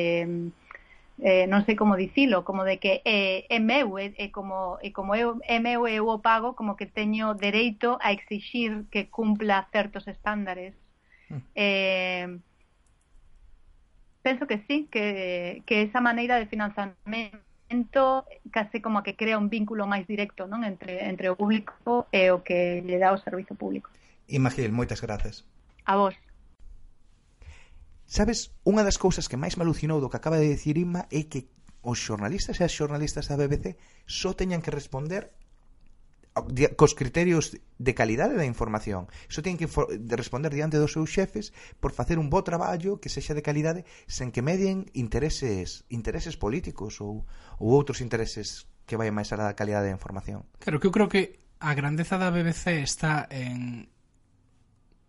[1.20, 4.90] eh, non sei como dicilo, como de que é, é meu, é, é como, é
[4.94, 9.10] como eu, é meu e eu o pago, como que teño dereito a exixir que
[9.10, 10.74] cumpla certos estándares.
[11.28, 11.42] Mm.
[11.54, 12.28] Eh,
[14.22, 19.90] penso que sí, que, que esa maneira de financiamento case como que crea un vínculo
[19.90, 23.90] máis directo non entre, entre o público e o que lle dá o servizo público.
[24.30, 25.44] Imagil, moitas gracias.
[25.84, 26.14] A vos.
[28.08, 31.28] Sabes, unha das cousas que máis me alucinou do que acaba de dicir Inma é
[31.28, 31.52] que
[31.84, 33.76] os xornalistas e as xornalistas da BBC
[34.08, 35.36] só teñan que responder
[36.80, 39.12] cos criterios de calidade da información.
[39.28, 39.68] Só teñen que
[40.16, 41.52] responder diante dos seus xefes
[41.84, 47.04] por facer un bo traballo que sexa de calidade sen que medien intereses intereses políticos
[47.04, 47.28] ou,
[47.60, 50.48] ou outros intereses que vayan máis alá da calidade da información.
[50.64, 53.92] Claro, que eu creo que a grandeza da BBC está en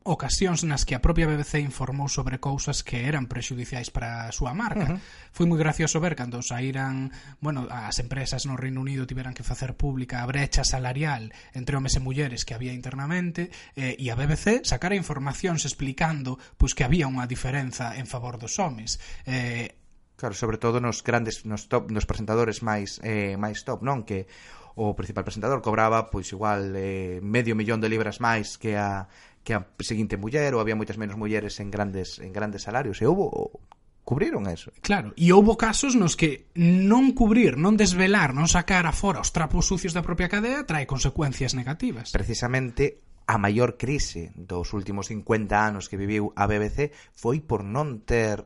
[0.03, 4.55] ocasións nas que a propia BBC informou sobre cousas que eran prexudiciais para a súa
[4.55, 4.85] marca.
[4.85, 5.35] Uh -huh.
[5.35, 7.11] Foi moi gracioso ver cando saíran,
[7.43, 11.99] bueno, as empresas no Reino Unido tiveran que facer pública a brecha salarial entre homes
[11.99, 17.11] e mulleres que había internamente eh, e a BBC sacara informacións explicando pois que había
[17.11, 19.03] unha diferenza en favor dos homes.
[19.27, 19.75] Eh,
[20.19, 24.03] Claro, sobre todo nos grandes nos top nos presentadores máis eh máis top, non?
[24.03, 24.27] Que
[24.75, 29.07] o principal presentador cobraba pois igual eh, medio millón de libras máis que a
[29.49, 33.09] que a seguinte muller ou había moitas menos mulleres en grandes en grandes salarios e
[33.09, 33.57] houbo
[34.05, 34.69] cubriron eso.
[34.85, 39.65] Claro, e houbo casos nos que non cubrir, non desvelar, non sacar afora os trapos
[39.65, 42.13] sucios da propia cadea trae consecuencias negativas.
[42.13, 48.05] Precisamente a maior crise dos últimos 50 anos que viviu a BBC foi por non
[48.05, 48.45] ter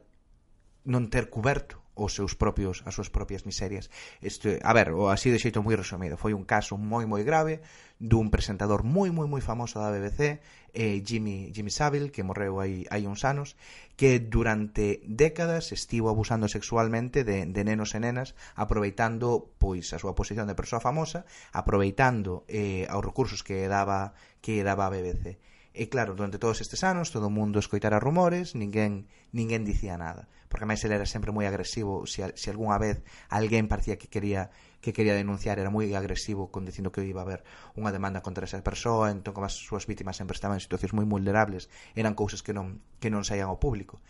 [0.87, 3.91] non ter cuberto os seus propios as súas propias miserias.
[4.19, 7.61] Este, a ver, o así de xeito moi resumido, foi un caso moi moi grave
[8.03, 10.43] dun presentador moi moi moi famoso da BBC,
[10.75, 13.55] eh, Jimmy, Jimmy Savile, que morreu hai, hai uns anos,
[13.95, 20.19] que durante décadas estivo abusando sexualmente de, de nenos e nenas, aproveitando pois a súa
[20.19, 21.23] posición de persoa famosa,
[21.55, 24.11] aproveitando eh, aos recursos que daba
[24.43, 25.39] que daba a BBC.
[25.71, 30.27] E claro, durante todos estes anos todo o mundo escoitara rumores, ninguén ninguén dicía nada,
[30.51, 32.99] porque máis ele era sempre moi agresivo se, se algunha vez
[33.31, 34.51] alguén parecía que quería
[34.83, 37.47] que quería denunciar era moi agresivo con dicindo que iba a haber
[37.79, 41.07] unha demanda contra esa persoa entón como as súas vítimas sempre estaban en situacións moi
[41.07, 44.03] vulnerables eran cousas que non, que non saían ao público.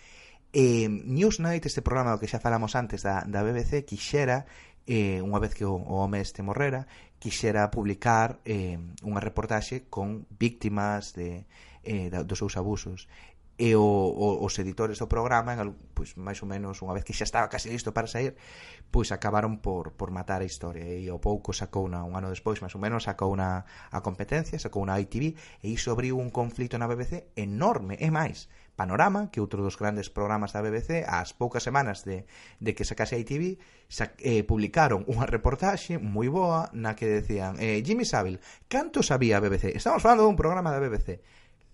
[0.50, 4.50] Eh, Newsnight, este programa que xa falamos antes da, da BBC, quixera
[4.90, 6.90] eh, unha vez que o, o home este morrera
[7.22, 11.48] quixera publicar eh, unha reportaxe con víctimas de,
[11.88, 13.08] eh, da, dos seus abusos
[13.58, 17.14] e o, o, os editores do programa en, pois, máis ou menos unha vez que
[17.14, 18.34] xa estaba casi listo para sair
[18.90, 20.86] pois acabaron por, por matar a historia.
[20.86, 24.58] E ao pouco sacou una, un ano despois máis ou menos sacou una, a competencia
[24.58, 27.98] sacou unha ITV e iso abriu un conflito na BBC enorme.
[28.02, 32.26] E máis Panorama, que outro dos grandes programas da BBC, ás poucas semanas de,
[32.58, 37.62] de que sacase a ITV, sa, eh, publicaron unha reportaxe moi boa na que decían
[37.62, 39.78] eh, Jimmy Savile, canto sabía a BBC?
[39.78, 41.22] Estamos falando dun programa da BBC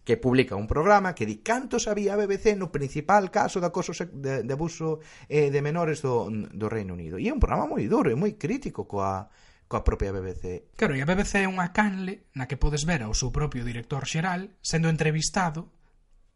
[0.09, 3.93] que publica un programa que di canto sabía a BBC no principal caso de acoso
[3.93, 7.21] de, de abuso eh, de menores do, do Reino Unido.
[7.21, 9.29] E é un programa moi duro e moi crítico coa
[9.69, 10.73] coa propia BBC.
[10.73, 14.09] Claro, e a BBC é unha canle na que podes ver ao seu propio director
[14.09, 15.69] xeral sendo entrevistado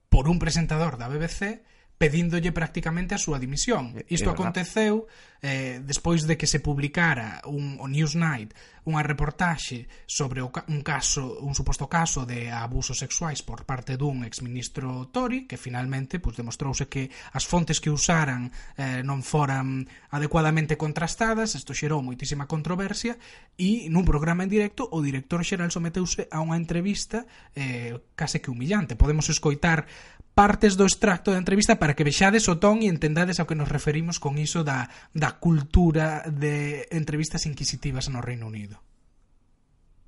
[0.06, 1.66] por un presentador da BBC
[2.04, 3.96] pedíndolle prácticamente a súa dimisión.
[4.12, 5.08] Isto é aconteceu
[5.40, 8.52] eh, despois de que se publicara un, o Newsnight
[8.84, 14.28] unha reportaxe sobre o, un caso, un suposto caso de abusos sexuais por parte dun
[14.28, 20.76] exministro Tory, que finalmente pues, demostrouse que as fontes que usaran eh, non foran adecuadamente
[20.76, 23.16] contrastadas, isto xerou moitísima controversia,
[23.56, 27.24] e nun programa en directo o director xeral someteuse a unha entrevista
[27.56, 29.00] eh, case que humillante.
[29.00, 29.88] Podemos escoitar
[30.34, 33.70] partes do extracto da entrevista para que vexades o ton e entendades ao que nos
[33.70, 38.82] referimos con iso da, da cultura de entrevistas inquisitivas no Reino Unido.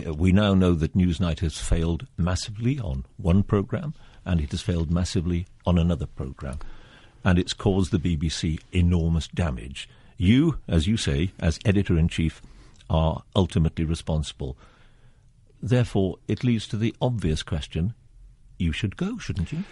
[0.02, 3.94] Uh, We now know that Newsnight has failed massively on one programme
[4.26, 6.60] and it has failed massively on another programme.
[7.24, 9.88] And it's caused the BBC enormous damage.
[10.18, 12.42] You, as you say, as editor in chief,
[12.90, 14.58] are ultimately responsible.
[15.62, 17.94] Therefore, it leads to the obvious question
[18.58, 19.64] you should go, shouldn't you?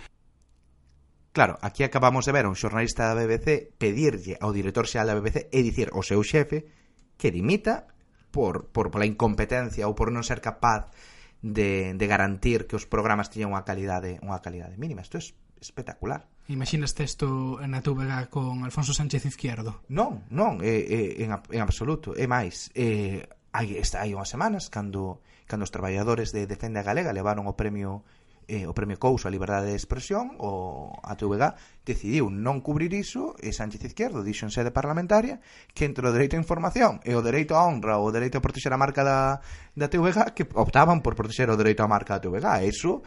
[1.33, 5.17] Claro, aquí acabamos de ver a un xornalista da BBC pedirlle ao director xeral da
[5.17, 6.69] BBC e dicir ao seu xefe
[7.17, 7.89] que dimita
[8.29, 10.93] por, por pola incompetencia ou por non ser capaz
[11.41, 15.01] de, de garantir que os programas tiñan unha calidade unha calidade mínima.
[15.01, 15.25] Isto é
[15.57, 16.29] espectacular.
[16.53, 19.81] Imaginas isto na TVG con Alfonso Sánchez Izquierdo?
[19.89, 22.13] Non, non, eh, eh, en, en absoluto.
[22.13, 23.25] É máis, eh,
[23.57, 27.57] hai, está, hai unhas semanas, cando, cando os traballadores de Defende a Galega levaron o
[27.57, 28.05] premio
[28.47, 33.35] eh, o premio Couso a liberdade de expresión, o a TVG decidiu non cubrir iso
[33.39, 35.43] e Sánchez Izquierdo dixo en sede parlamentaria
[35.75, 38.45] que entre o dereito a información e o dereito a honra ou o dereito a
[38.45, 39.39] protexer a marca da,
[39.75, 42.67] da TVG que optaban por protexer o dereito a marca da TVG.
[42.67, 43.03] Eso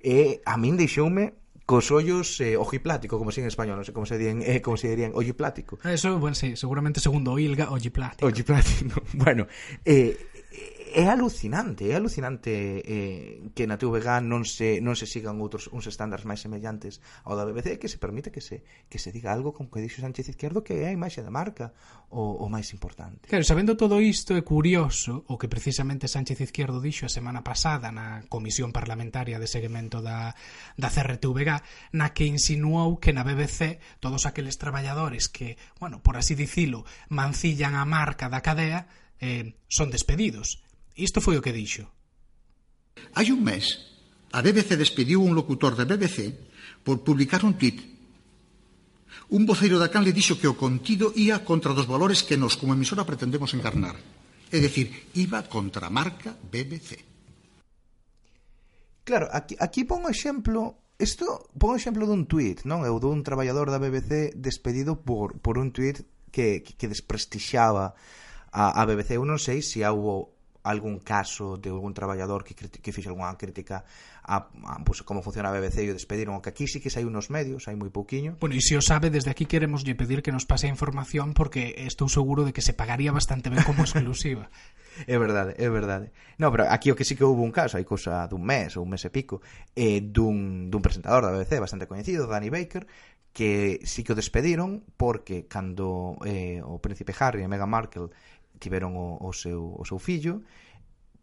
[0.00, 4.08] eh, a min deixoume cos ollos eh, ojiplático, como se en español, non sei como
[4.08, 5.76] se dirían, eh, como se dirían ojiplático.
[5.84, 8.24] Ah, eso, bueno, sí, seguramente segundo ilga, ojiplático.
[8.24, 9.04] Ojiplático.
[9.12, 9.44] Bueno,
[9.84, 10.16] eh,
[10.94, 12.50] é alucinante, é alucinante
[12.84, 17.34] eh, que na TVG non se, non se sigan outros uns estándares máis semellantes ao
[17.34, 20.32] da BBC que se permite que se, que se diga algo como que dixo Sánchez
[20.32, 21.74] Izquierdo que é a imaxe da marca
[22.08, 23.28] o, o máis importante.
[23.28, 27.92] Claro, sabendo todo isto é curioso o que precisamente Sánchez Izquierdo dixo a semana pasada
[27.92, 30.32] na Comisión Parlamentaria de Seguimento da,
[30.78, 36.36] da CRTVG na que insinuou que na BBC todos aqueles traballadores que, bueno, por así
[36.36, 38.86] dicilo, mancillan a marca da cadea
[39.20, 40.62] eh, son despedidos
[40.98, 41.86] Isto foi o que dixo.
[43.14, 43.78] Hai un mes,
[44.34, 46.34] a BBC despediu un locutor da BBC
[46.82, 47.78] por publicar un tweet.
[49.30, 52.58] Un voceiro da CAN le dixo que o contido ía contra dos valores que nos
[52.58, 53.94] como emisora pretendemos encarnar.
[54.50, 56.98] É dicir, iba contra a marca BBC.
[59.06, 62.82] Claro, aquí, aquí pon o exemplo Isto, pon o exemplo dun tuit, non?
[62.82, 66.02] Eu dun traballador da BBC despedido por, por un tuit
[66.34, 67.94] que, que desprestixaba
[68.50, 69.14] a, a BBC.
[69.14, 70.34] Eu non sei se houve
[70.70, 73.84] algún caso de algún traballador que, que fixe algunha crítica
[74.22, 77.08] a, a pues, como funciona a BBC e o despediron, que aquí sí que sai
[77.08, 78.36] unos medios, hai moi pouquiño.
[78.36, 81.32] Bueno, e se o sabe, desde aquí queremos lle pedir que nos pase a información
[81.32, 84.52] porque estou seguro de que se pagaría bastante ben como exclusiva.
[85.08, 86.12] é verdade, é verdade.
[86.36, 88.84] No, pero aquí o que sí que houve un caso, hai cousa dun mes ou
[88.84, 89.40] un mes e pico,
[89.72, 92.84] eh, dun, dun presentador da BBC bastante coñecido, Danny Baker,
[93.32, 98.10] que sí que o despediron porque cando eh, o príncipe Harry e Meghan Markle
[98.58, 100.42] tiveron o, o, seu, o seu fillo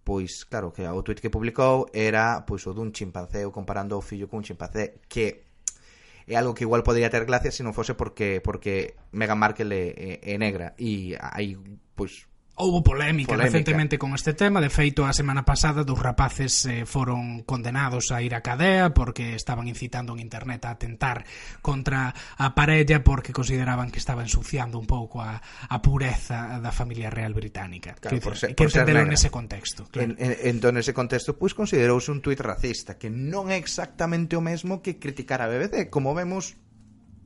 [0.04, 4.28] pois claro que o tweet que publicou era pois o dun chimpancé comparando o fillo
[4.32, 5.46] cun chimpancé que
[6.28, 10.18] é algo que igual podría ter gracia se non fose porque porque Meghan Markle é,
[10.26, 10.74] é, é negra.
[10.82, 11.54] E hai
[11.94, 12.26] pois
[12.58, 16.88] Houbo polémica, polémica recentemente con este tema, de feito a semana pasada dos rapaces eh,
[16.88, 21.28] foron condenados a ir á cadea porque estaban incitando en internet a atentar
[21.60, 27.12] contra a parella porque consideraban que estaba ensuciando un pouco a, a pureza da familia
[27.12, 27.92] real británica.
[28.00, 29.12] Claro, que, por ser, que por ser negra.
[29.12, 29.92] ese contexto.
[29.92, 30.16] Claro.
[30.16, 34.40] En, en, entón ese contexto pois pues, considerouse un tuit racista que non é exactamente
[34.40, 36.56] o mesmo que criticar a BBC, como vemos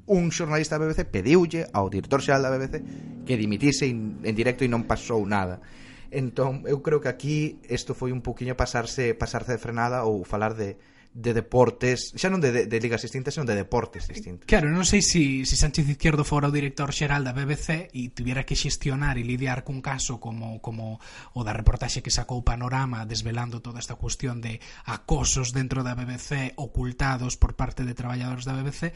[0.09, 2.81] un xornalista da BBC pediulle ao director xeral da BBC
[3.29, 5.61] que dimitise in, en directo e non pasou nada.
[6.09, 10.57] Entón eu creo que aquí isto foi un poquinho pasarse pasarse de frenada ou falar
[10.57, 10.81] de
[11.11, 14.45] de deportes, xa non de, de, de ligas distintas, senón de deportes distintos.
[14.45, 18.13] Claro, non sei se si, si Sánchez Izquierdo fora o director xeral da BBC e
[18.13, 21.01] tuviera que xestionar e lidiar cun caso como como
[21.33, 26.53] o da reportaxe que sacou Panorama desvelando toda esta cuestión de acosos dentro da BBC
[26.61, 28.93] ocultados por parte de traballadores da BBC,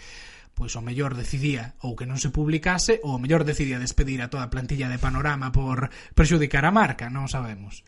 [0.53, 4.29] pois o mellor decidía ou que non se publicase ou o mellor decidía despedir a
[4.29, 7.81] toda a plantilla de Panorama por perxudicar a marca, non sabemos.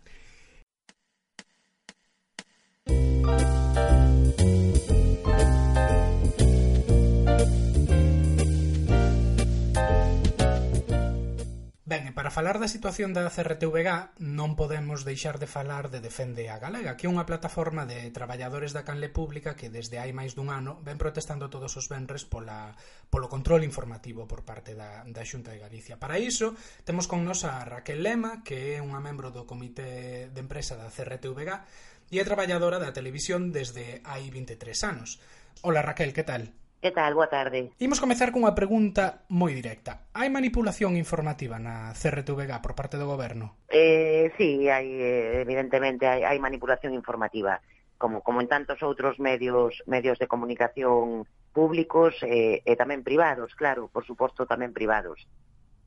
[11.95, 16.49] Ben, e para falar da situación da CRTVG non podemos deixar de falar de Defende
[16.49, 20.33] a Galega, que é unha plataforma de traballadores da canle pública que desde hai máis
[20.33, 22.73] dun ano ven protestando todos os venres pola,
[23.13, 26.01] polo control informativo por parte da, da Xunta de Galicia.
[26.01, 26.57] Para iso,
[26.89, 30.89] temos con nos a Raquel Lema, que é unha membro do Comité de Empresa da
[30.89, 35.17] CRTVG, e é traballadora da televisión desde hai 23 anos.
[35.65, 36.53] Ola Raquel, que tal?
[36.85, 37.17] Que tal?
[37.17, 37.73] Boa tarde.
[37.81, 40.05] Imos comezar cunha pregunta moi directa.
[40.13, 43.57] Hai manipulación informativa na CRTVG por parte do goberno?
[43.73, 47.57] Eh, sí, hai, eh, evidentemente hai, hai manipulación informativa.
[47.97, 51.25] Como, como en tantos outros medios medios de comunicación
[51.57, 55.25] públicos eh, e tamén privados, claro, por suposto tamén privados.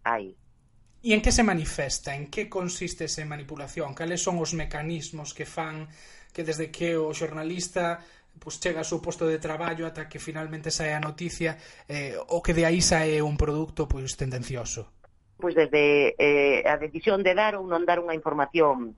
[0.03, 0.35] Hai.
[1.09, 2.13] E en que se manifesta?
[2.13, 3.97] En que consiste esa manipulación?
[3.97, 5.89] Cales son os mecanismos que fan
[6.37, 8.05] que desde que o xornalista
[8.37, 11.57] pues, chega ao seu posto de traballo ata que finalmente sae a noticia
[11.89, 14.93] eh, o que de aí sae un produto pois tendencioso?
[15.41, 18.93] Pois desde eh, a decisión de dar ou non dar unha información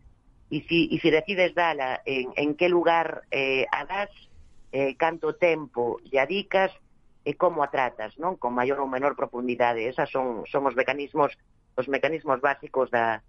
[0.51, 4.11] e si, e si decides dala en, en que lugar eh, a das
[4.75, 6.75] eh, canto tempo lle adicas
[7.23, 8.35] e como a tratas, non?
[8.35, 9.87] Con maior ou menor profundidade.
[9.87, 11.39] Esas son, son os mecanismos
[11.77, 13.23] os mecanismos básicos da,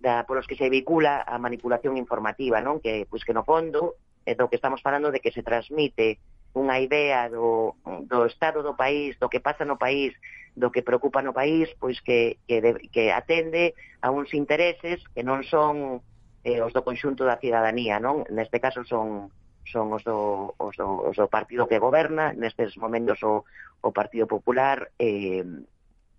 [0.00, 2.80] da polos que se vehicula a manipulación informativa, non?
[2.80, 6.20] Que pois que no fondo é do que estamos falando de que se transmite
[6.56, 7.76] unha idea do,
[8.08, 10.16] do estado do país, do que pasa no país,
[10.56, 15.20] do que preocupa no país, pois que, que, de, que atende a uns intereses que
[15.20, 16.00] non son
[16.48, 18.24] eh, os do conxunto da cidadanía, non?
[18.32, 19.28] Neste caso son
[19.66, 23.42] son os do, os do, os do partido que goberna, nestes momentos o,
[23.82, 25.42] o Partido Popular, eh,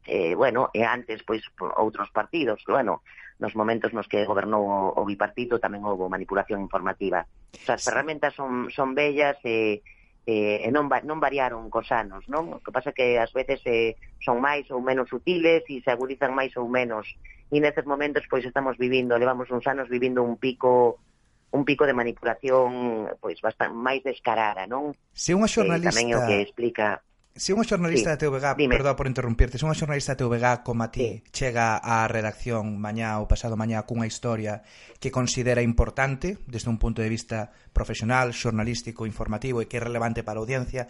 [0.08, 1.44] eh, bueno, e antes pois
[1.76, 3.04] outros partidos, bueno,
[3.38, 7.28] nos momentos nos que gobernou o bipartito tamén houve manipulación informativa.
[7.54, 9.84] O sea, as ferramentas son, son bellas e,
[10.26, 12.56] eh, e non, non variaron cos anos, non?
[12.56, 16.32] O que pasa que ás veces eh, son máis ou menos sutiles e se agudizan
[16.32, 17.06] máis ou menos.
[17.52, 21.04] E nestes momentos pois estamos vivindo, levamos uns anos vivindo un pico
[21.52, 24.96] un pico de manipulación pois bastante máis descarada, non?
[25.12, 27.04] Se unha xornalista eh, tamén é o que explica
[27.38, 28.74] Se unha xornalista sí, de TVG, dime.
[28.74, 31.30] perdón por interrumpirte, se unha xornalista de TVG como a ti sí.
[31.30, 34.66] chega á redacción mañá ou pasado mañá cunha historia
[34.98, 40.26] que considera importante desde un punto de vista profesional, xornalístico, informativo e que é relevante
[40.26, 40.90] para a audiencia,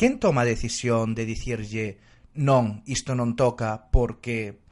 [0.00, 2.00] quen toma a decisión de dicirlle
[2.40, 4.64] non, isto non toca porque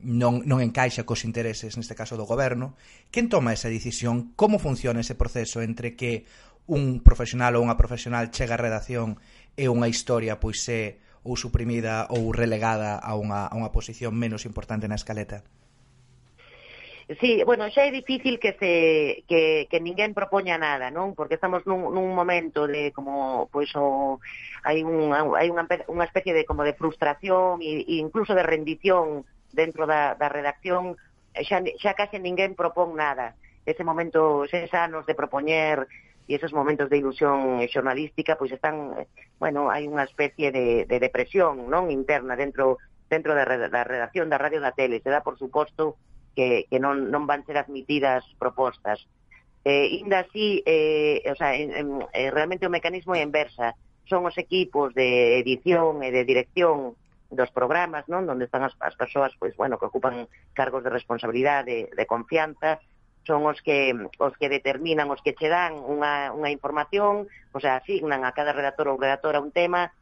[0.00, 2.76] non, non encaixa cos intereses, neste caso do goberno,
[3.12, 6.24] quen toma esa decisión, como funciona ese proceso entre que
[6.64, 9.20] un profesional ou unha profesional chega á redacción
[9.56, 14.44] é unha historia pois é ou suprimida ou relegada a unha, a unha posición menos
[14.44, 15.42] importante na escaleta?
[17.20, 21.12] Sí, bueno, xa é difícil que se que, que ninguén propoña nada, non?
[21.12, 24.20] Porque estamos nun, nun momento de como pois o
[24.64, 29.28] hai un hai unha unha especie de como de frustración e, e incluso de rendición
[29.52, 30.96] dentro da da redacción,
[31.36, 33.36] xa xa case ninguén propón nada.
[33.68, 35.84] Ese momento, seis anos de propoñer
[36.24, 39.06] e esos momentos de ilusión eh, xornalística pois están, eh,
[39.36, 42.80] bueno, hai unha especie de, de depresión non interna dentro
[43.12, 46.00] dentro da, da redacción da radio da tele, se dá por suposto
[46.34, 49.04] que, que non, non van ser admitidas propostas.
[49.64, 54.28] Eh, inda así, eh, o sea, en, en, eh, realmente o mecanismo é inversa, son
[54.28, 56.96] os equipos de edición e de dirección
[57.32, 61.88] dos programas, non, onde están as, as persoas pois bueno, que ocupan cargos de responsabilidade,
[61.88, 62.80] de, de confianza,
[63.26, 67.80] son os que os que determinan, os que che dan unha, unha información, o sea,
[67.80, 69.92] asignan a cada redactor ou redactora un tema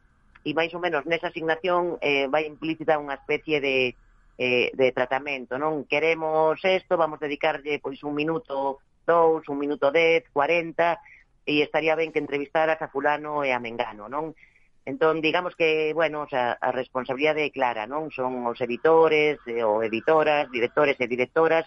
[0.43, 3.95] e máis ou menos nesa asignación eh, vai implícita unha especie de,
[4.37, 5.87] eh, de tratamento, non?
[5.87, 10.99] Queremos isto, vamos dedicarlle pois un minuto dous, un minuto dez, cuarenta,
[11.47, 14.35] e estaría ben que entrevistaras a fulano e a Mengano, non?
[14.83, 18.11] Entón, digamos que, bueno, o sea, a responsabilidade é clara, non?
[18.11, 21.63] Son os editores eh, ou editoras, directores e directoras,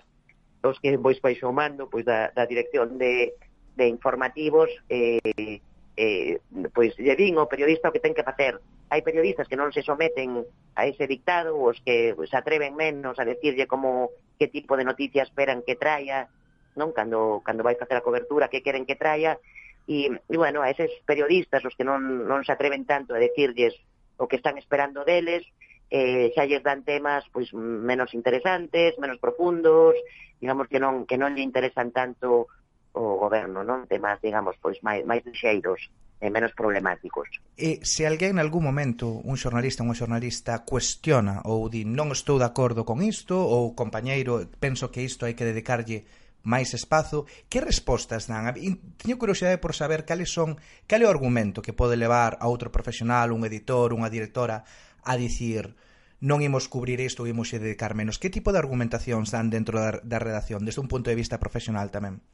[0.63, 3.35] os que pois baixo o mando pois da, da dirección de,
[3.77, 5.61] de informativos eh,
[5.97, 6.41] eh,
[6.73, 8.61] pois lle din o periodista o que ten que facer.
[8.87, 10.47] Hai periodistas que non se someten
[10.79, 15.27] a ese dictado os que se atreven menos a decirlle como que tipo de noticia
[15.27, 16.31] esperan que traia
[16.77, 16.93] non?
[16.93, 19.41] Cando, cando vai facer a cobertura que queren que traia.
[19.89, 23.75] E, e bueno, a eses periodistas os que non, non se atreven tanto a decirlles
[24.21, 25.43] o que están esperando deles
[25.91, 29.95] eh, xa lles dan temas pois menos interesantes, menos profundos,
[30.41, 32.51] digamos que non que non lle interesan tanto
[32.97, 33.85] o goberno, non?
[33.85, 37.29] Temas, digamos, pois máis máis lixeiros e menos problemáticos.
[37.61, 42.09] E se alguén en algún momento, un xornalista ou un xornalista cuestiona ou di non
[42.11, 46.09] estou de acordo con isto ou compañeiro, penso que isto hai que dedicarlle
[46.47, 48.49] máis espazo, que respostas dan?
[48.55, 50.57] Teño curiosidade por saber cales son,
[50.89, 54.65] cal é o argumento que pode levar a outro profesional, un editor, unha directora
[55.07, 55.79] a dicir
[56.21, 58.19] non imos cubrir isto, imos dedicar menos.
[58.19, 61.93] Que tipo de argumentacións dan dentro da, da redacción, desde un punto de vista profesional
[61.93, 62.25] tamén?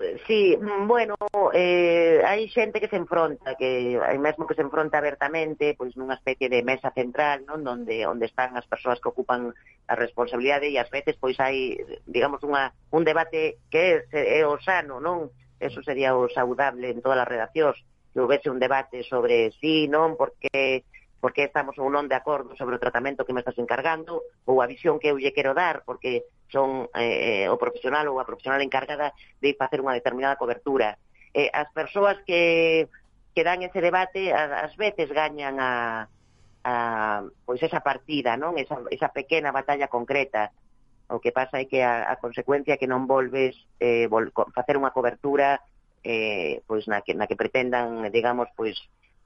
[0.00, 1.16] Eh, sí, bueno,
[1.52, 6.16] eh, hai xente que se enfronta, que hai mesmo que se enfronta abertamente, pois nunha
[6.16, 9.52] especie de mesa central, non, onde onde están as persoas que ocupan
[9.88, 14.56] a responsabilidade e ás veces pois hai, digamos, unha un debate que é, é o
[14.60, 15.32] sano, non?
[15.60, 17.76] Eso sería o saudable en todas as redaccións,
[18.12, 20.84] que houvese un debate sobre sí, non, porque
[21.20, 24.66] porque estamos ou non de acordo sobre o tratamento que me estás encargando ou a
[24.66, 29.12] visión que eu lle quero dar porque son eh, o profesional ou a profesional encargada
[29.38, 30.96] de facer unha determinada cobertura.
[31.36, 32.88] Eh, as persoas que,
[33.36, 36.08] que dan ese debate ás veces gañan a,
[36.64, 36.74] a
[37.44, 38.56] pois esa partida, non?
[38.56, 40.50] Esa, esa pequena batalla concreta.
[41.10, 44.94] O que pasa é que a, a consecuencia que non volves eh, vol, facer unha
[44.94, 45.60] cobertura
[46.02, 48.80] eh, pois na que, na que pretendan, digamos, pois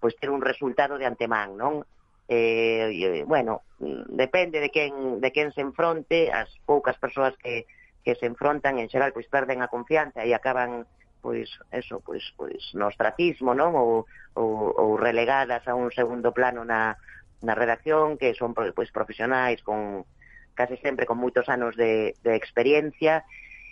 [0.04, 1.80] pois ter un resultado de antemán, non?
[2.28, 3.64] Eh, bueno,
[4.12, 7.64] depende de quen, de quen se enfronte, as poucas persoas que,
[8.04, 10.84] que se enfrontan en xeral pois perden a confianza e acaban
[11.24, 13.72] pois eso, pois, pois no ostracismo, non?
[13.72, 14.04] Ou,
[14.36, 17.00] ou, ou relegadas a un segundo plano na,
[17.40, 20.04] na redacción, que son pois profesionais con
[20.52, 23.24] case sempre con moitos anos de, de experiencia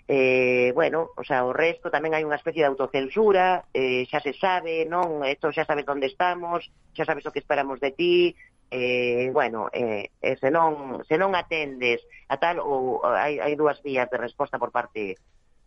[0.08, 4.34] eh, bueno, o sea, o resto tamén hai unha especie de autocensura, eh, xa se
[4.34, 8.34] sabe, non, esto xa sabes onde estamos, xa sabes o que esperamos de ti,
[8.72, 13.78] eh, bueno, eh, eh, se, non, se non atendes a tal, ou hai, hai dúas
[13.84, 15.20] vías de resposta por parte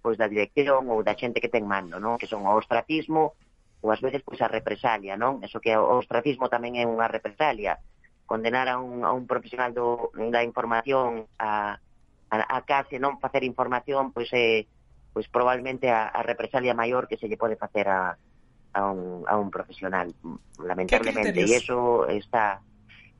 [0.05, 2.21] pois da dirección ou da xente que ten mando, non?
[2.21, 3.33] que son o ostracismo
[3.81, 5.41] ou ás veces pois a represalia, non?
[5.45, 7.77] Eso que o ostracismo tamén é unha represalia.
[8.25, 11.77] Condenar a un, a un profesional do, da información a,
[12.29, 14.65] a, a case non facer información, pois é
[15.15, 18.19] pois probablemente a, a represalia maior que se lle pode facer a,
[18.75, 20.11] a, un, a un profesional,
[20.59, 21.31] lamentablemente.
[21.31, 22.59] E iso está,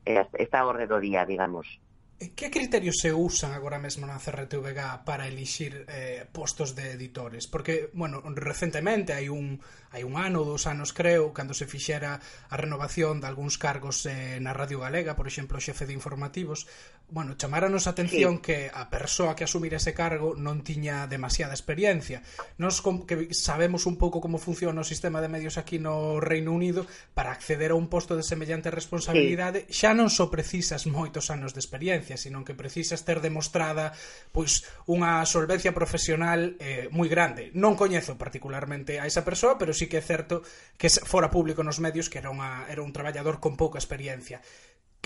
[0.04, 1.80] eh, está ao orde día, digamos.
[2.18, 7.44] Eh, que criterios se usan agora mesmo na CRTVG para elixir eh, postos de editores?
[7.44, 9.60] Porque, bueno, recentemente, hai un,
[9.92, 14.40] hai un ano, dos anos creo, cando se fixera a renovación de algúns cargos eh,
[14.40, 16.64] na Radio Galega, por exemplo, o xefe de informativos,
[17.08, 18.42] bueno, chamáranos a atención sí.
[18.42, 22.18] que a persoa que asumir ese cargo non tiña demasiada experiencia.
[22.58, 26.82] Nos que sabemos un pouco como funciona o sistema de medios aquí no Reino Unido
[27.14, 29.86] para acceder a un posto de semellante responsabilidade, sí.
[29.86, 33.94] xa non só precisas moitos anos de experiencia, sino que precisas ter demostrada
[34.34, 37.54] pois unha solvencia profesional eh, moi grande.
[37.54, 40.42] Non coñezo particularmente a esa persoa, pero sí que é certo
[40.74, 44.42] que fora público nos medios que era, unha, era un traballador con pouca experiencia.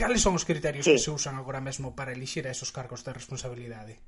[0.01, 0.97] Cales son os criterios sí.
[0.97, 4.01] que se usan agora mesmo para elixir a esos cargos de responsabilidade?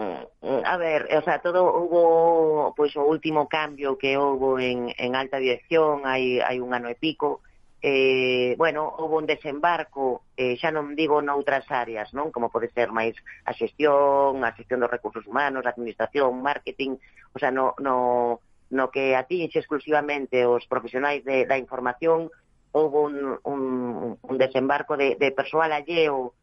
[0.00, 4.88] Eh, eh, a ver, o sea, todo hubo pois o último cambio que hubo en,
[4.96, 7.44] en alta dirección hai, hai un ano e pico,
[7.84, 12.92] eh, bueno, houve un desembarco, eh, xa non digo noutras áreas, non como pode ser
[12.92, 16.96] máis a xestión, a xestión dos recursos humanos, a administración, marketing,
[17.32, 18.40] o sea, no, no,
[18.72, 22.32] no que atinxe exclusivamente os profesionais de, da información,
[22.72, 26.34] houve un, un, un desembarco de, de persoal alleo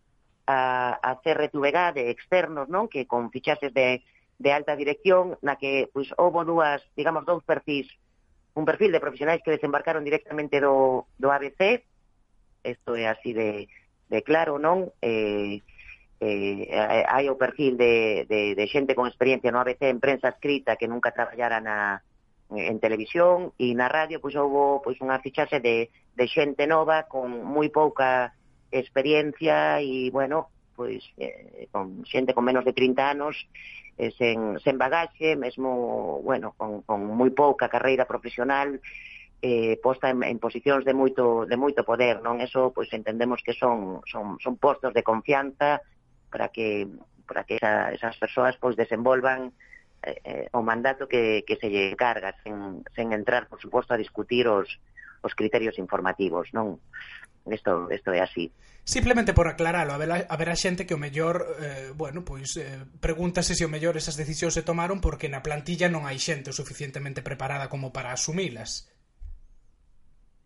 [0.45, 2.87] a, a CRTVG de externos, non?
[2.87, 4.03] Que con fichaxes de,
[4.39, 7.87] de alta dirección na que pois houve dúas, digamos, dous perfis,
[8.55, 11.83] un perfil de profesionais que desembarcaron directamente do, do ABC,
[12.63, 13.67] isto é así de,
[14.09, 14.91] de claro, non?
[15.03, 15.61] Eh,
[16.19, 20.79] eh, hai o perfil de, de, de xente con experiencia no ABC en prensa escrita
[20.79, 22.01] que nunca traballara na,
[22.55, 27.03] Eh, en televisión e na radio pois houve pois unha fichaxe de, de xente nova
[27.03, 28.31] con moi pouca
[28.71, 33.35] experiencia e bueno, pois eh, con xente con menos de 30 anos
[33.99, 38.79] eh, sen, sen bagaxe, mesmo bueno, con, con moi pouca carreira profesional
[39.43, 42.39] eh, posta en, en posicións de moito de moito poder, non?
[42.39, 45.83] Eso pois entendemos que son son son postos de confianza
[46.31, 46.87] para que
[47.27, 49.51] para que esa, esas persoas pois desenvolvan
[50.07, 53.99] Eh, eh, o mandato que, que se lle carga sen, sen entrar, por suposto, a
[53.99, 54.79] discutir os,
[55.19, 56.79] os criterios informativos, non?
[57.43, 58.47] Isto, isto é así.
[58.87, 63.67] Simplemente por aclaralo, haberá, haberá xente que o mellor, eh, bueno, pois eh, pregúntase se
[63.67, 67.91] o mellor esas decisións se tomaron porque na plantilla non hai xente suficientemente preparada como
[67.91, 68.87] para asumilas.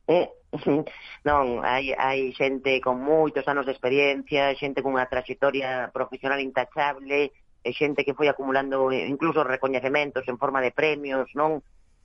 [0.10, 0.26] Eh,
[1.30, 7.30] non, hai, hai xente con moitos anos de experiencia, xente cunha trayectoria profesional intachable,
[7.62, 11.62] e xente que foi acumulando incluso recoñecementos en forma de premios, non?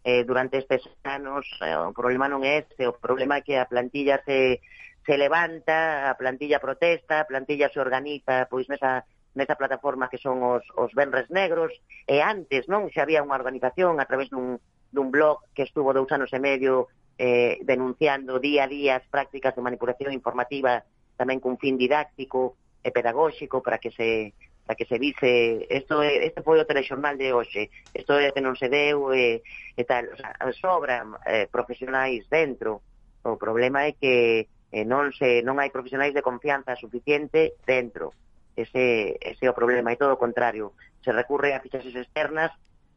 [0.07, 3.66] Eh, durante estes anos, eh, o problema non é este, o problema é que a
[3.66, 4.62] plantilla se,
[5.02, 9.02] se levanta, a plantilla protesta, a plantilla se organiza pois nesa,
[9.34, 11.74] nesa plataforma que son os, os Benres Negros,
[12.07, 14.62] e antes non xa había unha organización a través dun,
[14.94, 16.86] dun blog que estuvo dous anos e medio
[17.18, 20.84] eh, denunciando día a día as prácticas de manipulación informativa
[21.16, 22.54] tamén cun fin didáctico
[22.84, 24.36] e pedagóxico para que se
[24.66, 28.42] para que se dice isto é, este foi o telexornal de hoxe, isto é que
[28.42, 29.38] non se deu e,
[29.78, 32.82] e tal, o sea, sobran eh, profesionais dentro.
[33.22, 38.10] O problema é que eh, non se non hai profesionais de confianza suficiente dentro.
[38.58, 40.74] Ese ese é o problema, e todo o contrario,
[41.06, 42.50] se recurre a fichaxes externas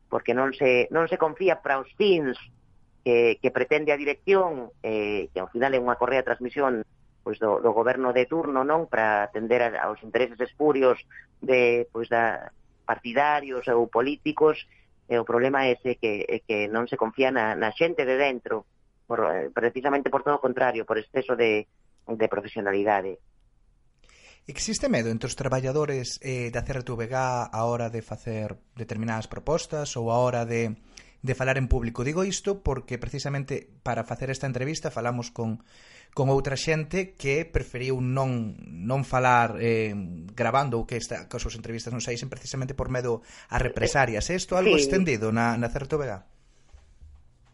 [0.09, 2.33] porque non se non se confía para os fins
[3.05, 6.81] que, que pretende a dirección, eh, que ao final é unha correa de transmisión
[7.21, 10.97] pois do, do goberno de turno, non, para atender aos intereses espurios
[11.41, 12.51] de pois da
[12.85, 14.65] partidarios ou políticos
[15.09, 18.17] e o problema é ese que, é que non se confía na, na xente de
[18.17, 18.65] dentro
[19.09, 21.65] por, eh, precisamente por todo o contrario por exceso de,
[22.05, 23.17] de profesionalidade.
[24.49, 30.09] Existe medo entre os traballadores eh, da CRTVG a hora de facer determinadas propostas ou
[30.09, 30.73] a hora de
[31.21, 32.03] de falar en público.
[32.03, 35.63] Digo isto porque precisamente para facer esta entrevista falamos con
[36.13, 39.93] con outra xente que preferiu non non falar eh,
[40.33, 43.21] grabando ou que esta, que as súas entrevistas non saísen precisamente por medo
[43.53, 44.25] a represarias.
[44.29, 44.89] Eh, é isto algo sí.
[44.89, 46.25] extendido na, na certo vega?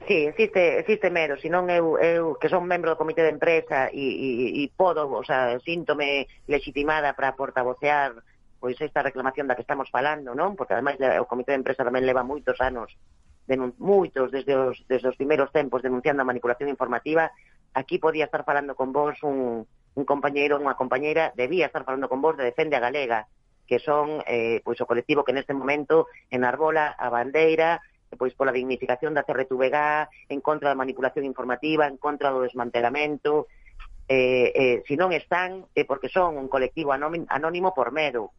[0.08, 4.06] Sí, existe, existe medo, senón eu, eu que son membro do comité de empresa e,
[4.06, 4.30] e,
[4.62, 8.14] e podo, o sea, síntome legitimada para portavocear
[8.62, 10.56] pois esta reclamación da que estamos falando, non?
[10.56, 12.94] Porque ademais o comité de empresa tamén leva moitos anos
[13.78, 17.30] moitos desde os, desde os primeiros tempos denunciando a manipulación informativa,
[17.74, 22.22] aquí podía estar falando con vos un, un compañeiro, unha compañeira, debía estar falando con
[22.22, 23.30] vos de Defende a Galega,
[23.66, 27.82] que son eh, pois o colectivo que neste momento enarbola a bandeira
[28.16, 33.52] pois pola dignificación da CRTVG, en contra da manipulación informativa, en contra do desmantelamento,
[34.08, 38.32] eh, eh, si non están é eh, porque son un colectivo anónimo por medo.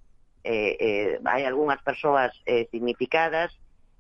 [0.47, 3.53] Eh, eh, hai algunhas persoas eh, significadas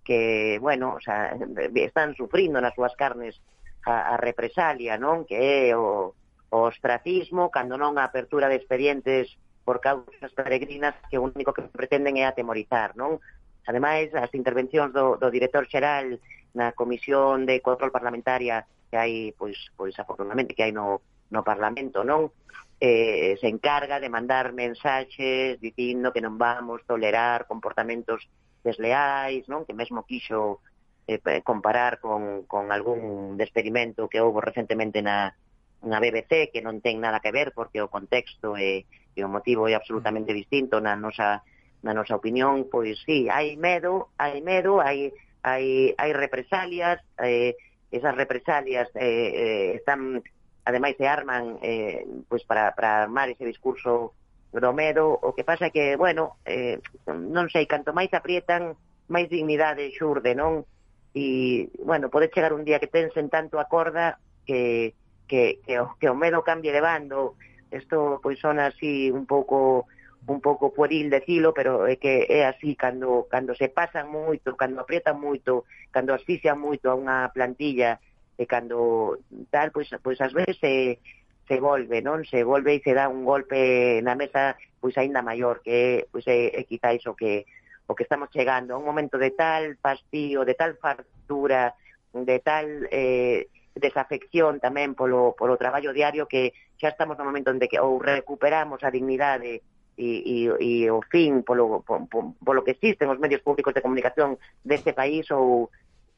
[0.07, 1.35] que, bueno, o sea,
[1.75, 3.35] están sufrindo nas súas carnes
[3.83, 5.27] a, a represalia, non?
[5.27, 9.35] Que é o, o ostracismo, cando non a apertura de expedientes
[9.67, 13.19] por causas peregrinas que o único que pretenden é atemorizar, non?
[13.67, 16.23] Ademais, as intervencións do, do director xeral
[16.55, 21.03] na Comisión de Control Parlamentaria que hai, pois, pois afortunadamente, que hai no,
[21.35, 22.31] no Parlamento, non?
[22.79, 28.23] Eh, eh se encarga de mandar mensaxes dicindo que non vamos tolerar comportamentos
[28.67, 29.63] desleais, non?
[29.63, 30.59] Que mesmo quixo
[31.07, 35.39] eh, comparar con, con algún experimento que houve recentemente na,
[35.87, 39.71] na BBC que non ten nada que ver porque o contexto e, e o motivo
[39.71, 41.47] é absolutamente distinto na nosa
[41.87, 45.15] na nosa opinión, pois sí, hai medo, hai medo, hai
[45.47, 47.55] hai hai represalias, eh
[47.95, 50.19] esas represalias eh, eh están
[50.67, 54.19] ademais se arman eh pois para para armar ese discurso
[54.53, 58.79] Gromedo, o que pasa que, bueno, eh, non sei, canto máis aprietan,
[59.11, 60.65] máis dignidade xurde, non?
[61.13, 64.95] E, bueno, pode chegar un día que tensen tanto a corda que,
[65.29, 67.37] que, que, o, que o medo cambie de bando.
[67.73, 69.87] Isto, pois, son así un pouco
[70.27, 74.83] un pouco pueril decilo, pero é que é así cando cando se pasan moito, cando
[74.83, 78.03] aprietan moito, cando asfixian moito a unha plantilla
[78.35, 79.23] e cando
[79.55, 80.99] tal, pois, pois ás veces se,
[81.47, 82.27] se volve, non?
[82.27, 86.53] Se volve e se dá un golpe na mesa pois aínda maior que pois é,
[86.53, 87.47] é quizáis o que
[87.87, 91.75] o que estamos chegando a un momento de tal pastío, de tal fartura,
[92.13, 97.69] de tal eh, desafección tamén polo, polo traballo diario que xa estamos no momento onde
[97.71, 99.63] que ou recuperamos a dignidade
[99.97, 102.09] e, e, e o fin polo, polo,
[102.43, 105.71] polo que existen os medios públicos de comunicación deste país ou,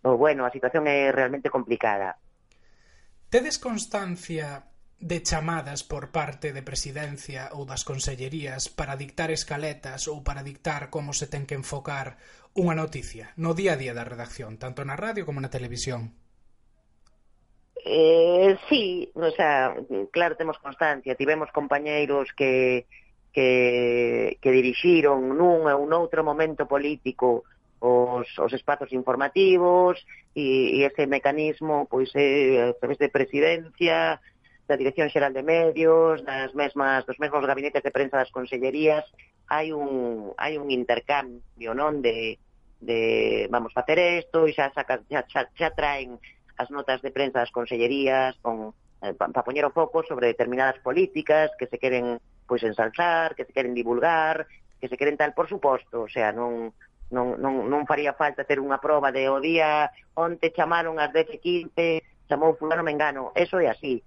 [0.06, 2.16] ou bueno, a situación é realmente complicada.
[3.28, 4.64] Tedes constancia
[4.98, 10.90] de chamadas por parte de Presidencia ou das consellerías para dictar escaletas ou para dictar
[10.90, 12.18] como se ten que enfocar
[12.58, 16.18] unha noticia no día a día da redacción, tanto na radio como na televisión?
[17.86, 19.74] Eh, sí, o sea,
[20.10, 21.14] claro, temos constancia.
[21.14, 22.86] Tivemos compañeiros que,
[23.32, 27.46] que, que dirixiron nun ou noutro momento político
[27.78, 30.02] os, os espazos informativos
[30.34, 34.18] e, e ese mecanismo pois, eh, a través de presidencia,
[34.68, 39.08] da Dirección Xeral de Medios, das mesmas dos mesmos gabinetes de prensa das consellerías,
[39.48, 42.36] hai un hai un intercambio, non, de
[42.84, 46.20] de vamos facer isto e xa, saca, xa, xa, xa traen
[46.60, 50.78] as notas de prensa das consellerías con eh, para pa poñer o foco sobre determinadas
[50.84, 54.46] políticas que se queren pois ensalzar, que se queren divulgar,
[54.80, 56.76] que se queren tal, por suposto, o sea, non
[57.08, 61.32] non, non, non faría falta ter unha proba de o día onte chamaron ás 10
[61.32, 64.04] e 15 chamou fulano mengano, eso é así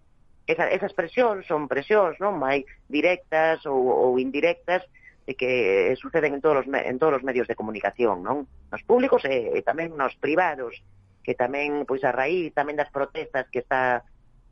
[0.52, 2.38] esa, esas presións son presións, non?
[2.38, 4.84] Mai directas ou, ou indirectas
[5.26, 8.48] de que suceden en todos os, en todos os medios de comunicación, non?
[8.72, 10.76] Nos públicos e, e tamén nos privados,
[11.24, 14.04] que tamén, pois, a raíz tamén das protestas que está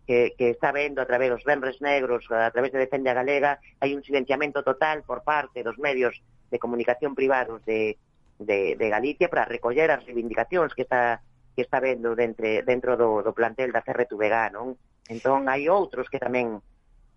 [0.09, 3.61] que, que está vendo a través dos Benres Negros, a través de Defende a Galega,
[3.77, 6.17] hai un silenciamento total por parte dos medios
[6.49, 8.01] de comunicación privados de,
[8.41, 11.21] de, de Galicia para recoller as reivindicacións que está
[11.53, 14.79] que está vendo dentro, dentro do, do plantel da CRTVG, non?
[15.09, 16.61] Entón hai outros que tamén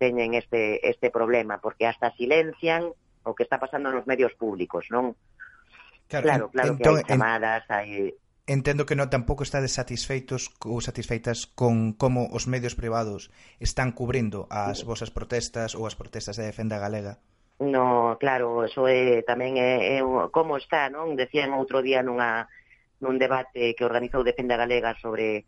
[0.01, 2.91] teñen este, este problema, porque hasta silencian
[3.23, 5.15] o que está pasando nos medios públicos, non?
[6.09, 7.77] Claro, claro, claro entón, que hai chamadas, en...
[7.77, 7.91] hai
[8.49, 13.31] entendo que non tampouco estades satisfeitos ou satisfeitas con como os medios privados
[13.63, 14.89] están cubrindo as mm.
[14.89, 17.23] vosas protestas ou as protestas da de defenda galega.
[17.63, 20.03] No, claro, eso é tamén é, é
[20.35, 21.15] como está, non?
[21.15, 22.51] Decían outro día nunha
[22.99, 25.47] nun debate que organizou Defenda Galega sobre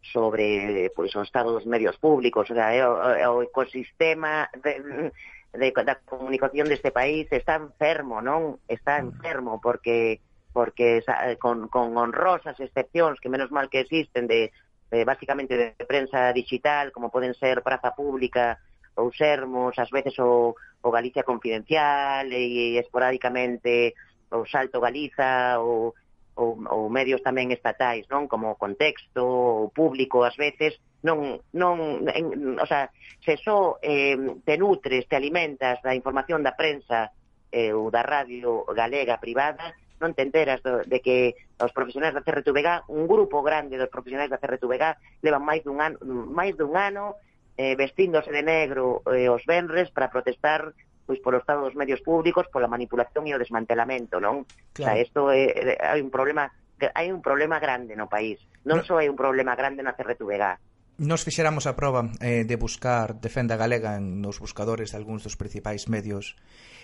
[0.00, 5.10] sobre pois, o estado dos medios públicos, o, sea, o, o ecosistema de,
[5.52, 8.62] de, da comunicación deste país está enfermo, non?
[8.68, 9.06] Está mm.
[9.10, 10.20] enfermo porque
[10.56, 11.04] porque
[11.36, 14.56] con, con honrosas excepcións que menos mal que existen de,
[14.88, 18.56] de básicamente de prensa digital, como poden ser Praza Pública
[18.96, 23.92] ou Sermos, ás veces o, o Galicia Confidencial e, e esporádicamente
[24.32, 25.92] o Salto Galiza ou
[26.36, 28.28] ou, ou medios tamén estatais, non?
[28.28, 32.92] Como contexto, o público, ás veces, non, non en, o sea,
[33.24, 37.10] se só eh, te nutres, te alimentas da información da prensa
[37.50, 42.20] eh, ou da radio galega privada, non te enteras do, de que os profesionais da
[42.20, 45.96] CRTVG, un grupo grande dos profesionais da CRTVG, levan máis dun ano,
[46.28, 47.16] máis dun ano
[47.56, 50.76] eh, vestíndose de negro eh, os venres para protestar
[51.06, 54.42] pois polo estado dos medios públicos, pola manipulación e o desmantelamento, non?
[54.74, 54.82] Claro.
[54.82, 56.50] O sea, isto é, hai un problema
[56.92, 58.42] hai un problema grande no país.
[58.66, 58.84] Non no.
[58.84, 60.60] só hai un problema grande na Cerretubega.
[60.96, 65.36] Nos fixéramos a proba eh, de buscar Defenda Galega en, nos buscadores de algúns dos
[65.36, 66.36] principais medios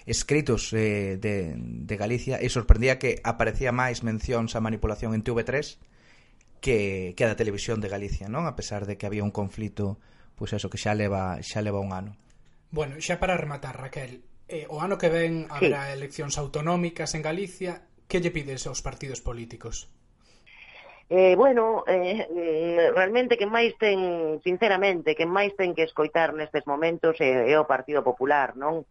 [0.05, 5.81] escritos eh, de, de Galicia e sorprendía que aparecía máis mencións a manipulación en TV3
[6.61, 8.45] que, que a da televisión de Galicia, non?
[8.45, 9.97] A pesar de que había un conflito
[10.37, 12.12] pois eso que xa leva xa leva un ano.
[12.73, 16.01] Bueno, xa para rematar, Raquel, eh, o ano que ven haberá sí.
[16.01, 19.93] eleccións autonómicas en Galicia, que lle pides aos partidos políticos?
[21.12, 26.64] Eh, bueno, eh, mm, realmente que máis ten, sinceramente, que máis ten que escoitar nestes
[26.64, 28.89] momentos é, é o Partido Popular, non?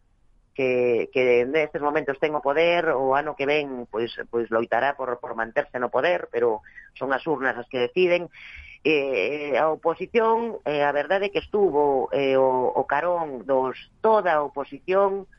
[0.53, 5.17] Que, que nestes momentos ten o poder, o ano que ven pois, pois loitará por,
[5.17, 6.61] por manterse no poder, pero
[6.93, 8.29] son as urnas as que deciden,
[8.83, 14.33] eh, a oposición, eh, a verdade é que estuvo eh, o, o carón dos toda
[14.37, 15.29] a oposición,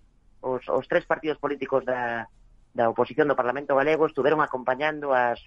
[0.42, 2.30] os, os tres partidos políticos da,
[2.74, 5.42] da oposición do Parlamento Galego estuveron acompañando as,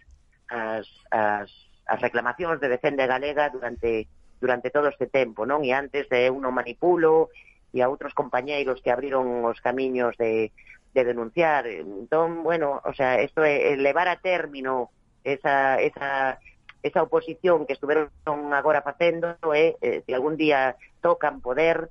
[0.52, 1.48] as, as,
[1.88, 4.08] as reclamacións de defende galega durante
[4.40, 5.64] durante todo este tempo, non?
[5.64, 7.32] E antes de uno manipulo
[7.72, 10.52] e a outros compañeiros que abriron os camiños de,
[10.94, 11.68] de denunciar.
[11.68, 14.92] Entón, bueno, o sea, isto é levar a término
[15.24, 16.38] esa, esa
[16.86, 18.14] esa oposición que estiveron
[18.54, 21.90] agora facendo é eh, se algún día tocan poder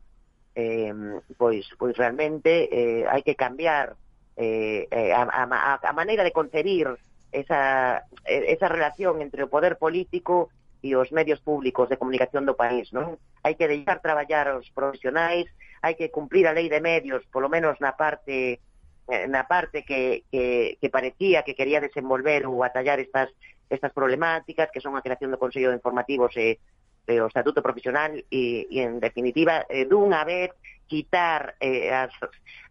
[0.54, 0.94] eh,
[1.34, 3.98] pois pois realmente eh, hai que cambiar
[4.38, 6.86] eh, eh a, a, a maneira de concebir
[7.34, 12.92] esa esa relación entre o poder político e os medios públicos de comunicación do país,
[12.94, 13.18] non?
[13.42, 15.50] Hai que deixar traballar os profesionais,
[15.82, 18.62] hai que cumprir a lei de medios, polo menos na parte
[19.08, 23.28] na parte que, que, que parecía que quería desenvolver ou atallar estas,
[23.68, 26.56] estas problemáticas, que son a creación do Consello de Informativos e,
[27.04, 30.56] e o Estatuto Profesional, e, e en definitiva, eh, dunha vez,
[30.88, 32.12] quitar eh, as,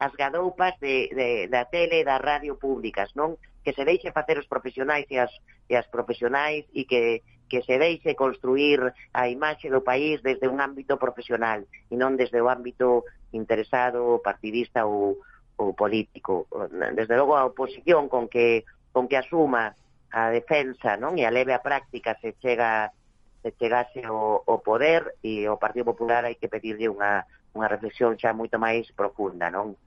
[0.02, 3.38] as gadoupas de, de, da tele e da radio públicas, non?
[3.62, 5.30] Que se deixe facer os profesionais e as,
[5.70, 8.82] e as profesionais e que, que se deixe construir
[9.14, 14.86] a imaxe do país desde un ámbito profesional e non desde o ámbito interesado, partidista
[14.86, 15.22] ou,
[15.58, 16.47] o político.
[16.95, 19.76] Desde logo a oposición con que con que asuma
[20.14, 21.18] a defensa, non?
[21.18, 22.93] E a leve a práctica se chega
[23.41, 28.18] se chegase o, o poder e o Partido Popular hai que pedirlle unha unha reflexión
[28.18, 29.78] xa moito máis profunda, non?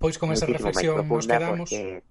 [0.00, 1.68] Pois con esa reflexión nos quedamos.
[1.68, 2.02] Porque...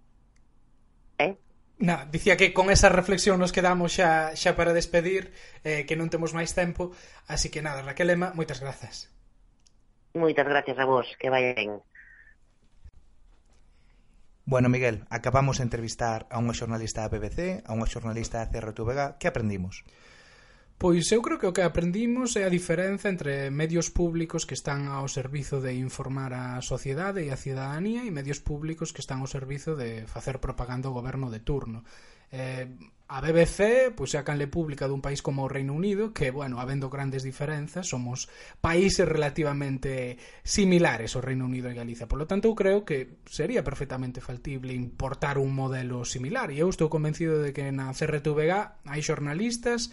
[1.18, 1.34] Eh?
[1.80, 5.32] Na, dicía que con esa reflexión nos quedamos xa xa para despedir,
[5.64, 6.92] eh, que non temos máis tempo,
[7.26, 9.08] así que nada, Raquel Ema, moitas grazas.
[10.12, 11.80] Moitas gracias a vos, que vai ben.
[14.50, 19.22] Bueno, Miguel, acabamos de entrevistar a unha xornalista da BBC, a unha xornalista da CRTVG.
[19.22, 19.86] Que aprendimos?
[20.82, 24.90] Pois eu creo que o que aprendimos é a diferenza entre medios públicos que están
[24.90, 29.30] ao servizo de informar a sociedade e a cidadanía e medios públicos que están ao
[29.30, 31.86] servizo de facer propaganda ao goberno de turno.
[32.34, 32.74] Eh,
[33.12, 36.62] A BBC, pois é a canle pública dun país como o Reino Unido, que, bueno,
[36.62, 38.30] habendo grandes diferenzas, somos
[38.62, 42.06] países relativamente similares o Reino Unido e Galiza.
[42.06, 46.54] Por lo tanto, eu creo que sería perfectamente faltible importar un modelo similar.
[46.54, 49.90] E eu estou convencido de que na CRTVG hai xornalistas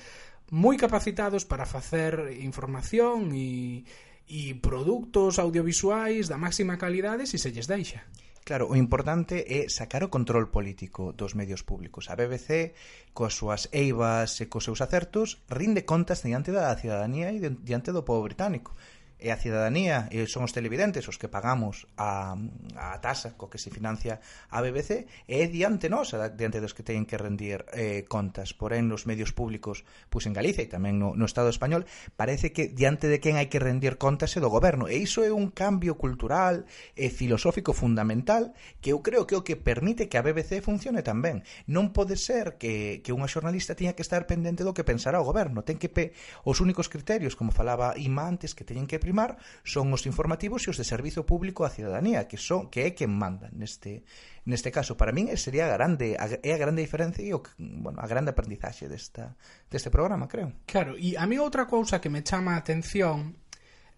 [0.52, 3.88] moi capacitados para facer información e,
[4.28, 8.04] e produtos audiovisuais da máxima calidade se se lles deixa.
[8.46, 12.06] Claro, o importante é sacar o control político dos medios públicos.
[12.06, 12.78] A BBC,
[13.10, 18.06] coas súas eivas e cos seus acertos, rinde contas diante da cidadanía e diante do
[18.06, 18.70] povo británico
[19.16, 22.36] e a cidadanía e son os televidentes os que pagamos a,
[22.76, 24.20] a tasa co que se financia
[24.52, 28.92] a BBC e é diante nos, diante dos que teñen que rendir eh, contas, porén
[28.92, 33.08] nos medios públicos pois en Galicia e tamén no, no Estado español parece que diante
[33.08, 34.86] de quen hai que rendir contas é do goberno.
[34.92, 38.52] E iso é un cambio cultural e filosófico fundamental
[38.84, 42.20] que eu creo que é o que permite que a BBC funcione tamén non pode
[42.20, 45.64] ser que, que unha xornalista teña que estar pendente do que pensará o goberno.
[45.64, 46.12] Ten que pe,
[46.44, 50.74] os únicos criterios, como falaba Ima antes, que teñen que primar son os informativos e
[50.74, 54.02] os de servizo público á ciudadanía, que son que é quen manda neste
[54.42, 54.98] neste caso.
[54.98, 58.34] Para min sería a grande a, é a grande diferencia e o, bueno, a grande
[58.34, 59.38] aprendizaxe desta
[59.70, 60.66] deste programa, creo.
[60.66, 63.38] Claro, e a mí outra cousa que me chama a atención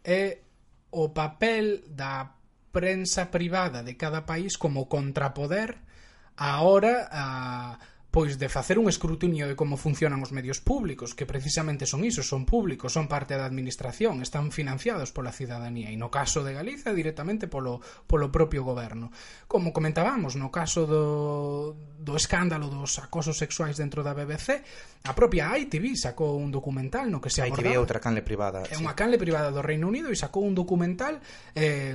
[0.04, 0.44] é
[0.92, 2.36] o papel da
[2.68, 5.80] prensa privada de cada país como contrapoder
[6.36, 7.24] a hora a
[8.18, 12.26] pois de facer un escrutinio de como funcionan os medios públicos, que precisamente son iso,
[12.26, 16.90] son públicos, son parte da administración, están financiados pola cidadanía, e no caso de Galiza
[16.90, 17.78] directamente polo,
[18.10, 19.14] polo propio goberno.
[19.46, 24.66] Como comentábamos, no caso do, do escándalo dos acosos sexuais dentro da BBC,
[25.06, 27.70] a propia ITV sacou un documental no que se abordaba...
[27.70, 28.66] ITV é outra canle privada.
[28.66, 31.22] É unha canle privada do Reino Unido e sacou un documental
[31.54, 31.94] eh,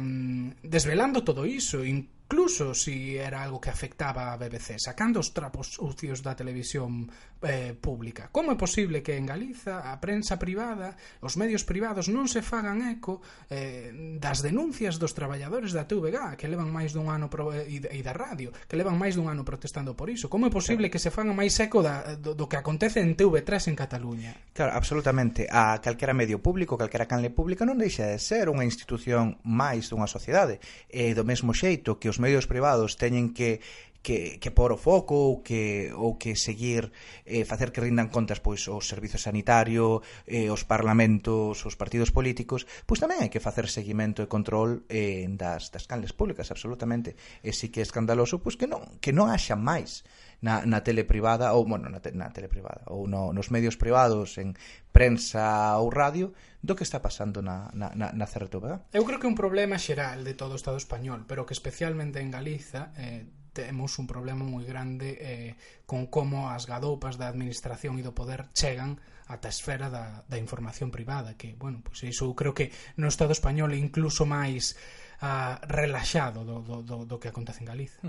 [0.64, 5.68] desvelando todo iso, in, incluso si era algo que afectaba a BBC, sacando os trapos
[5.78, 7.12] sucios da televisión
[7.44, 8.30] eh, pública.
[8.32, 12.82] Como é posible que en Galiza a prensa privada, os medios privados non se fagan
[12.88, 13.22] eco
[13.52, 17.78] eh, das denuncias dos traballadores da TVG, que levan máis dun ano pro, eh, e,
[17.84, 20.32] e da radio, que levan máis dun ano protestando por iso?
[20.32, 23.70] Como é posible que se fagan máis eco da, do, do que acontece en TV3
[23.70, 24.32] en Cataluña?
[24.56, 25.46] Claro, absolutamente.
[25.52, 30.08] A calquera medio público, calquera canle pública non deixa de ser unha institución máis dunha
[30.08, 30.64] sociedade.
[30.88, 33.58] E do mesmo xeito que os medios privados teñen que
[34.04, 36.92] que, que pôr o foco ou que, ou que seguir
[37.26, 42.68] eh, facer que rindan contas pois o servizo sanitario, eh, os parlamentos, os partidos políticos,
[42.84, 47.16] pois tamén hai que facer seguimento e control eh, das, das canles públicas, absolutamente.
[47.42, 50.04] E si que é escandaloso, pois que non, que non haxa máis
[50.44, 53.80] na, na tele privada ou, bueno, na, te, na tele privada ou no, nos medios
[53.80, 54.60] privados, en
[54.92, 58.92] prensa ou radio, do que está pasando na, na, na, na CRTV.
[58.92, 62.20] Eu creo que é un problema xeral de todo o Estado español, pero que especialmente
[62.20, 63.24] en Galiza eh,
[63.56, 65.56] temos un problema moi grande eh,
[65.88, 69.00] con como as gadoupas da administración e do poder chegan
[69.32, 73.08] ata a esfera da, da información privada, que, bueno, pois pues iso creo que no
[73.08, 74.76] Estado español é incluso máis
[75.24, 78.04] a relaxado do, do, do, do que acontece en Galicia.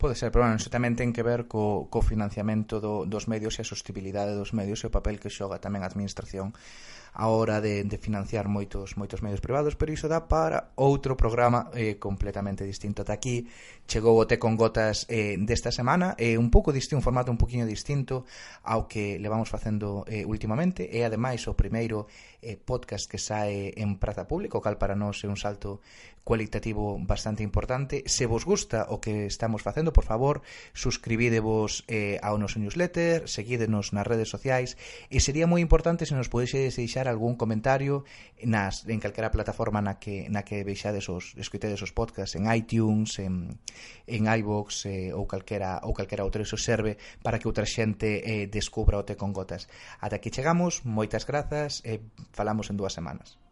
[0.00, 3.60] Pode ser, pero bueno, iso tamén ten que ver co, co financiamento do, dos medios
[3.60, 6.56] e a sostibilidade dos medios e o papel que xoga tamén a administración
[7.14, 11.70] a hora de, de financiar moitos moitos medios privados, pero iso dá para outro programa
[11.70, 13.06] eh, completamente distinto.
[13.06, 13.46] Ata aquí
[13.86, 17.38] chegou o Té con Gotas eh, desta semana, eh, un pouco distinto, un formato un
[17.38, 18.26] poquinho distinto
[18.66, 22.10] ao que levamos facendo eh, últimamente, e ademais o primeiro
[22.42, 25.78] eh, podcast que sae en praza público, cal para nós é un salto
[26.24, 28.02] cualitativo bastante importante.
[28.06, 30.40] Se vos gusta o que estamos facendo, por favor,
[30.72, 34.80] suscribidevos eh, ao noso newsletter, seguídenos nas redes sociais
[35.12, 38.08] e sería moi importante se nos podesedes deixar algún comentario
[38.40, 43.20] nas en calquera plataforma na que na que veixades os escoitedes os podcasts en iTunes,
[43.20, 43.60] en
[44.08, 48.48] en iBox eh, ou calquera ou calquera outro eso serve para que outra xente eh,
[48.48, 49.68] descubra o te con gotas.
[50.00, 52.02] Ata aquí chegamos, moitas grazas e eh,
[52.32, 53.43] falamos en dúas semanas.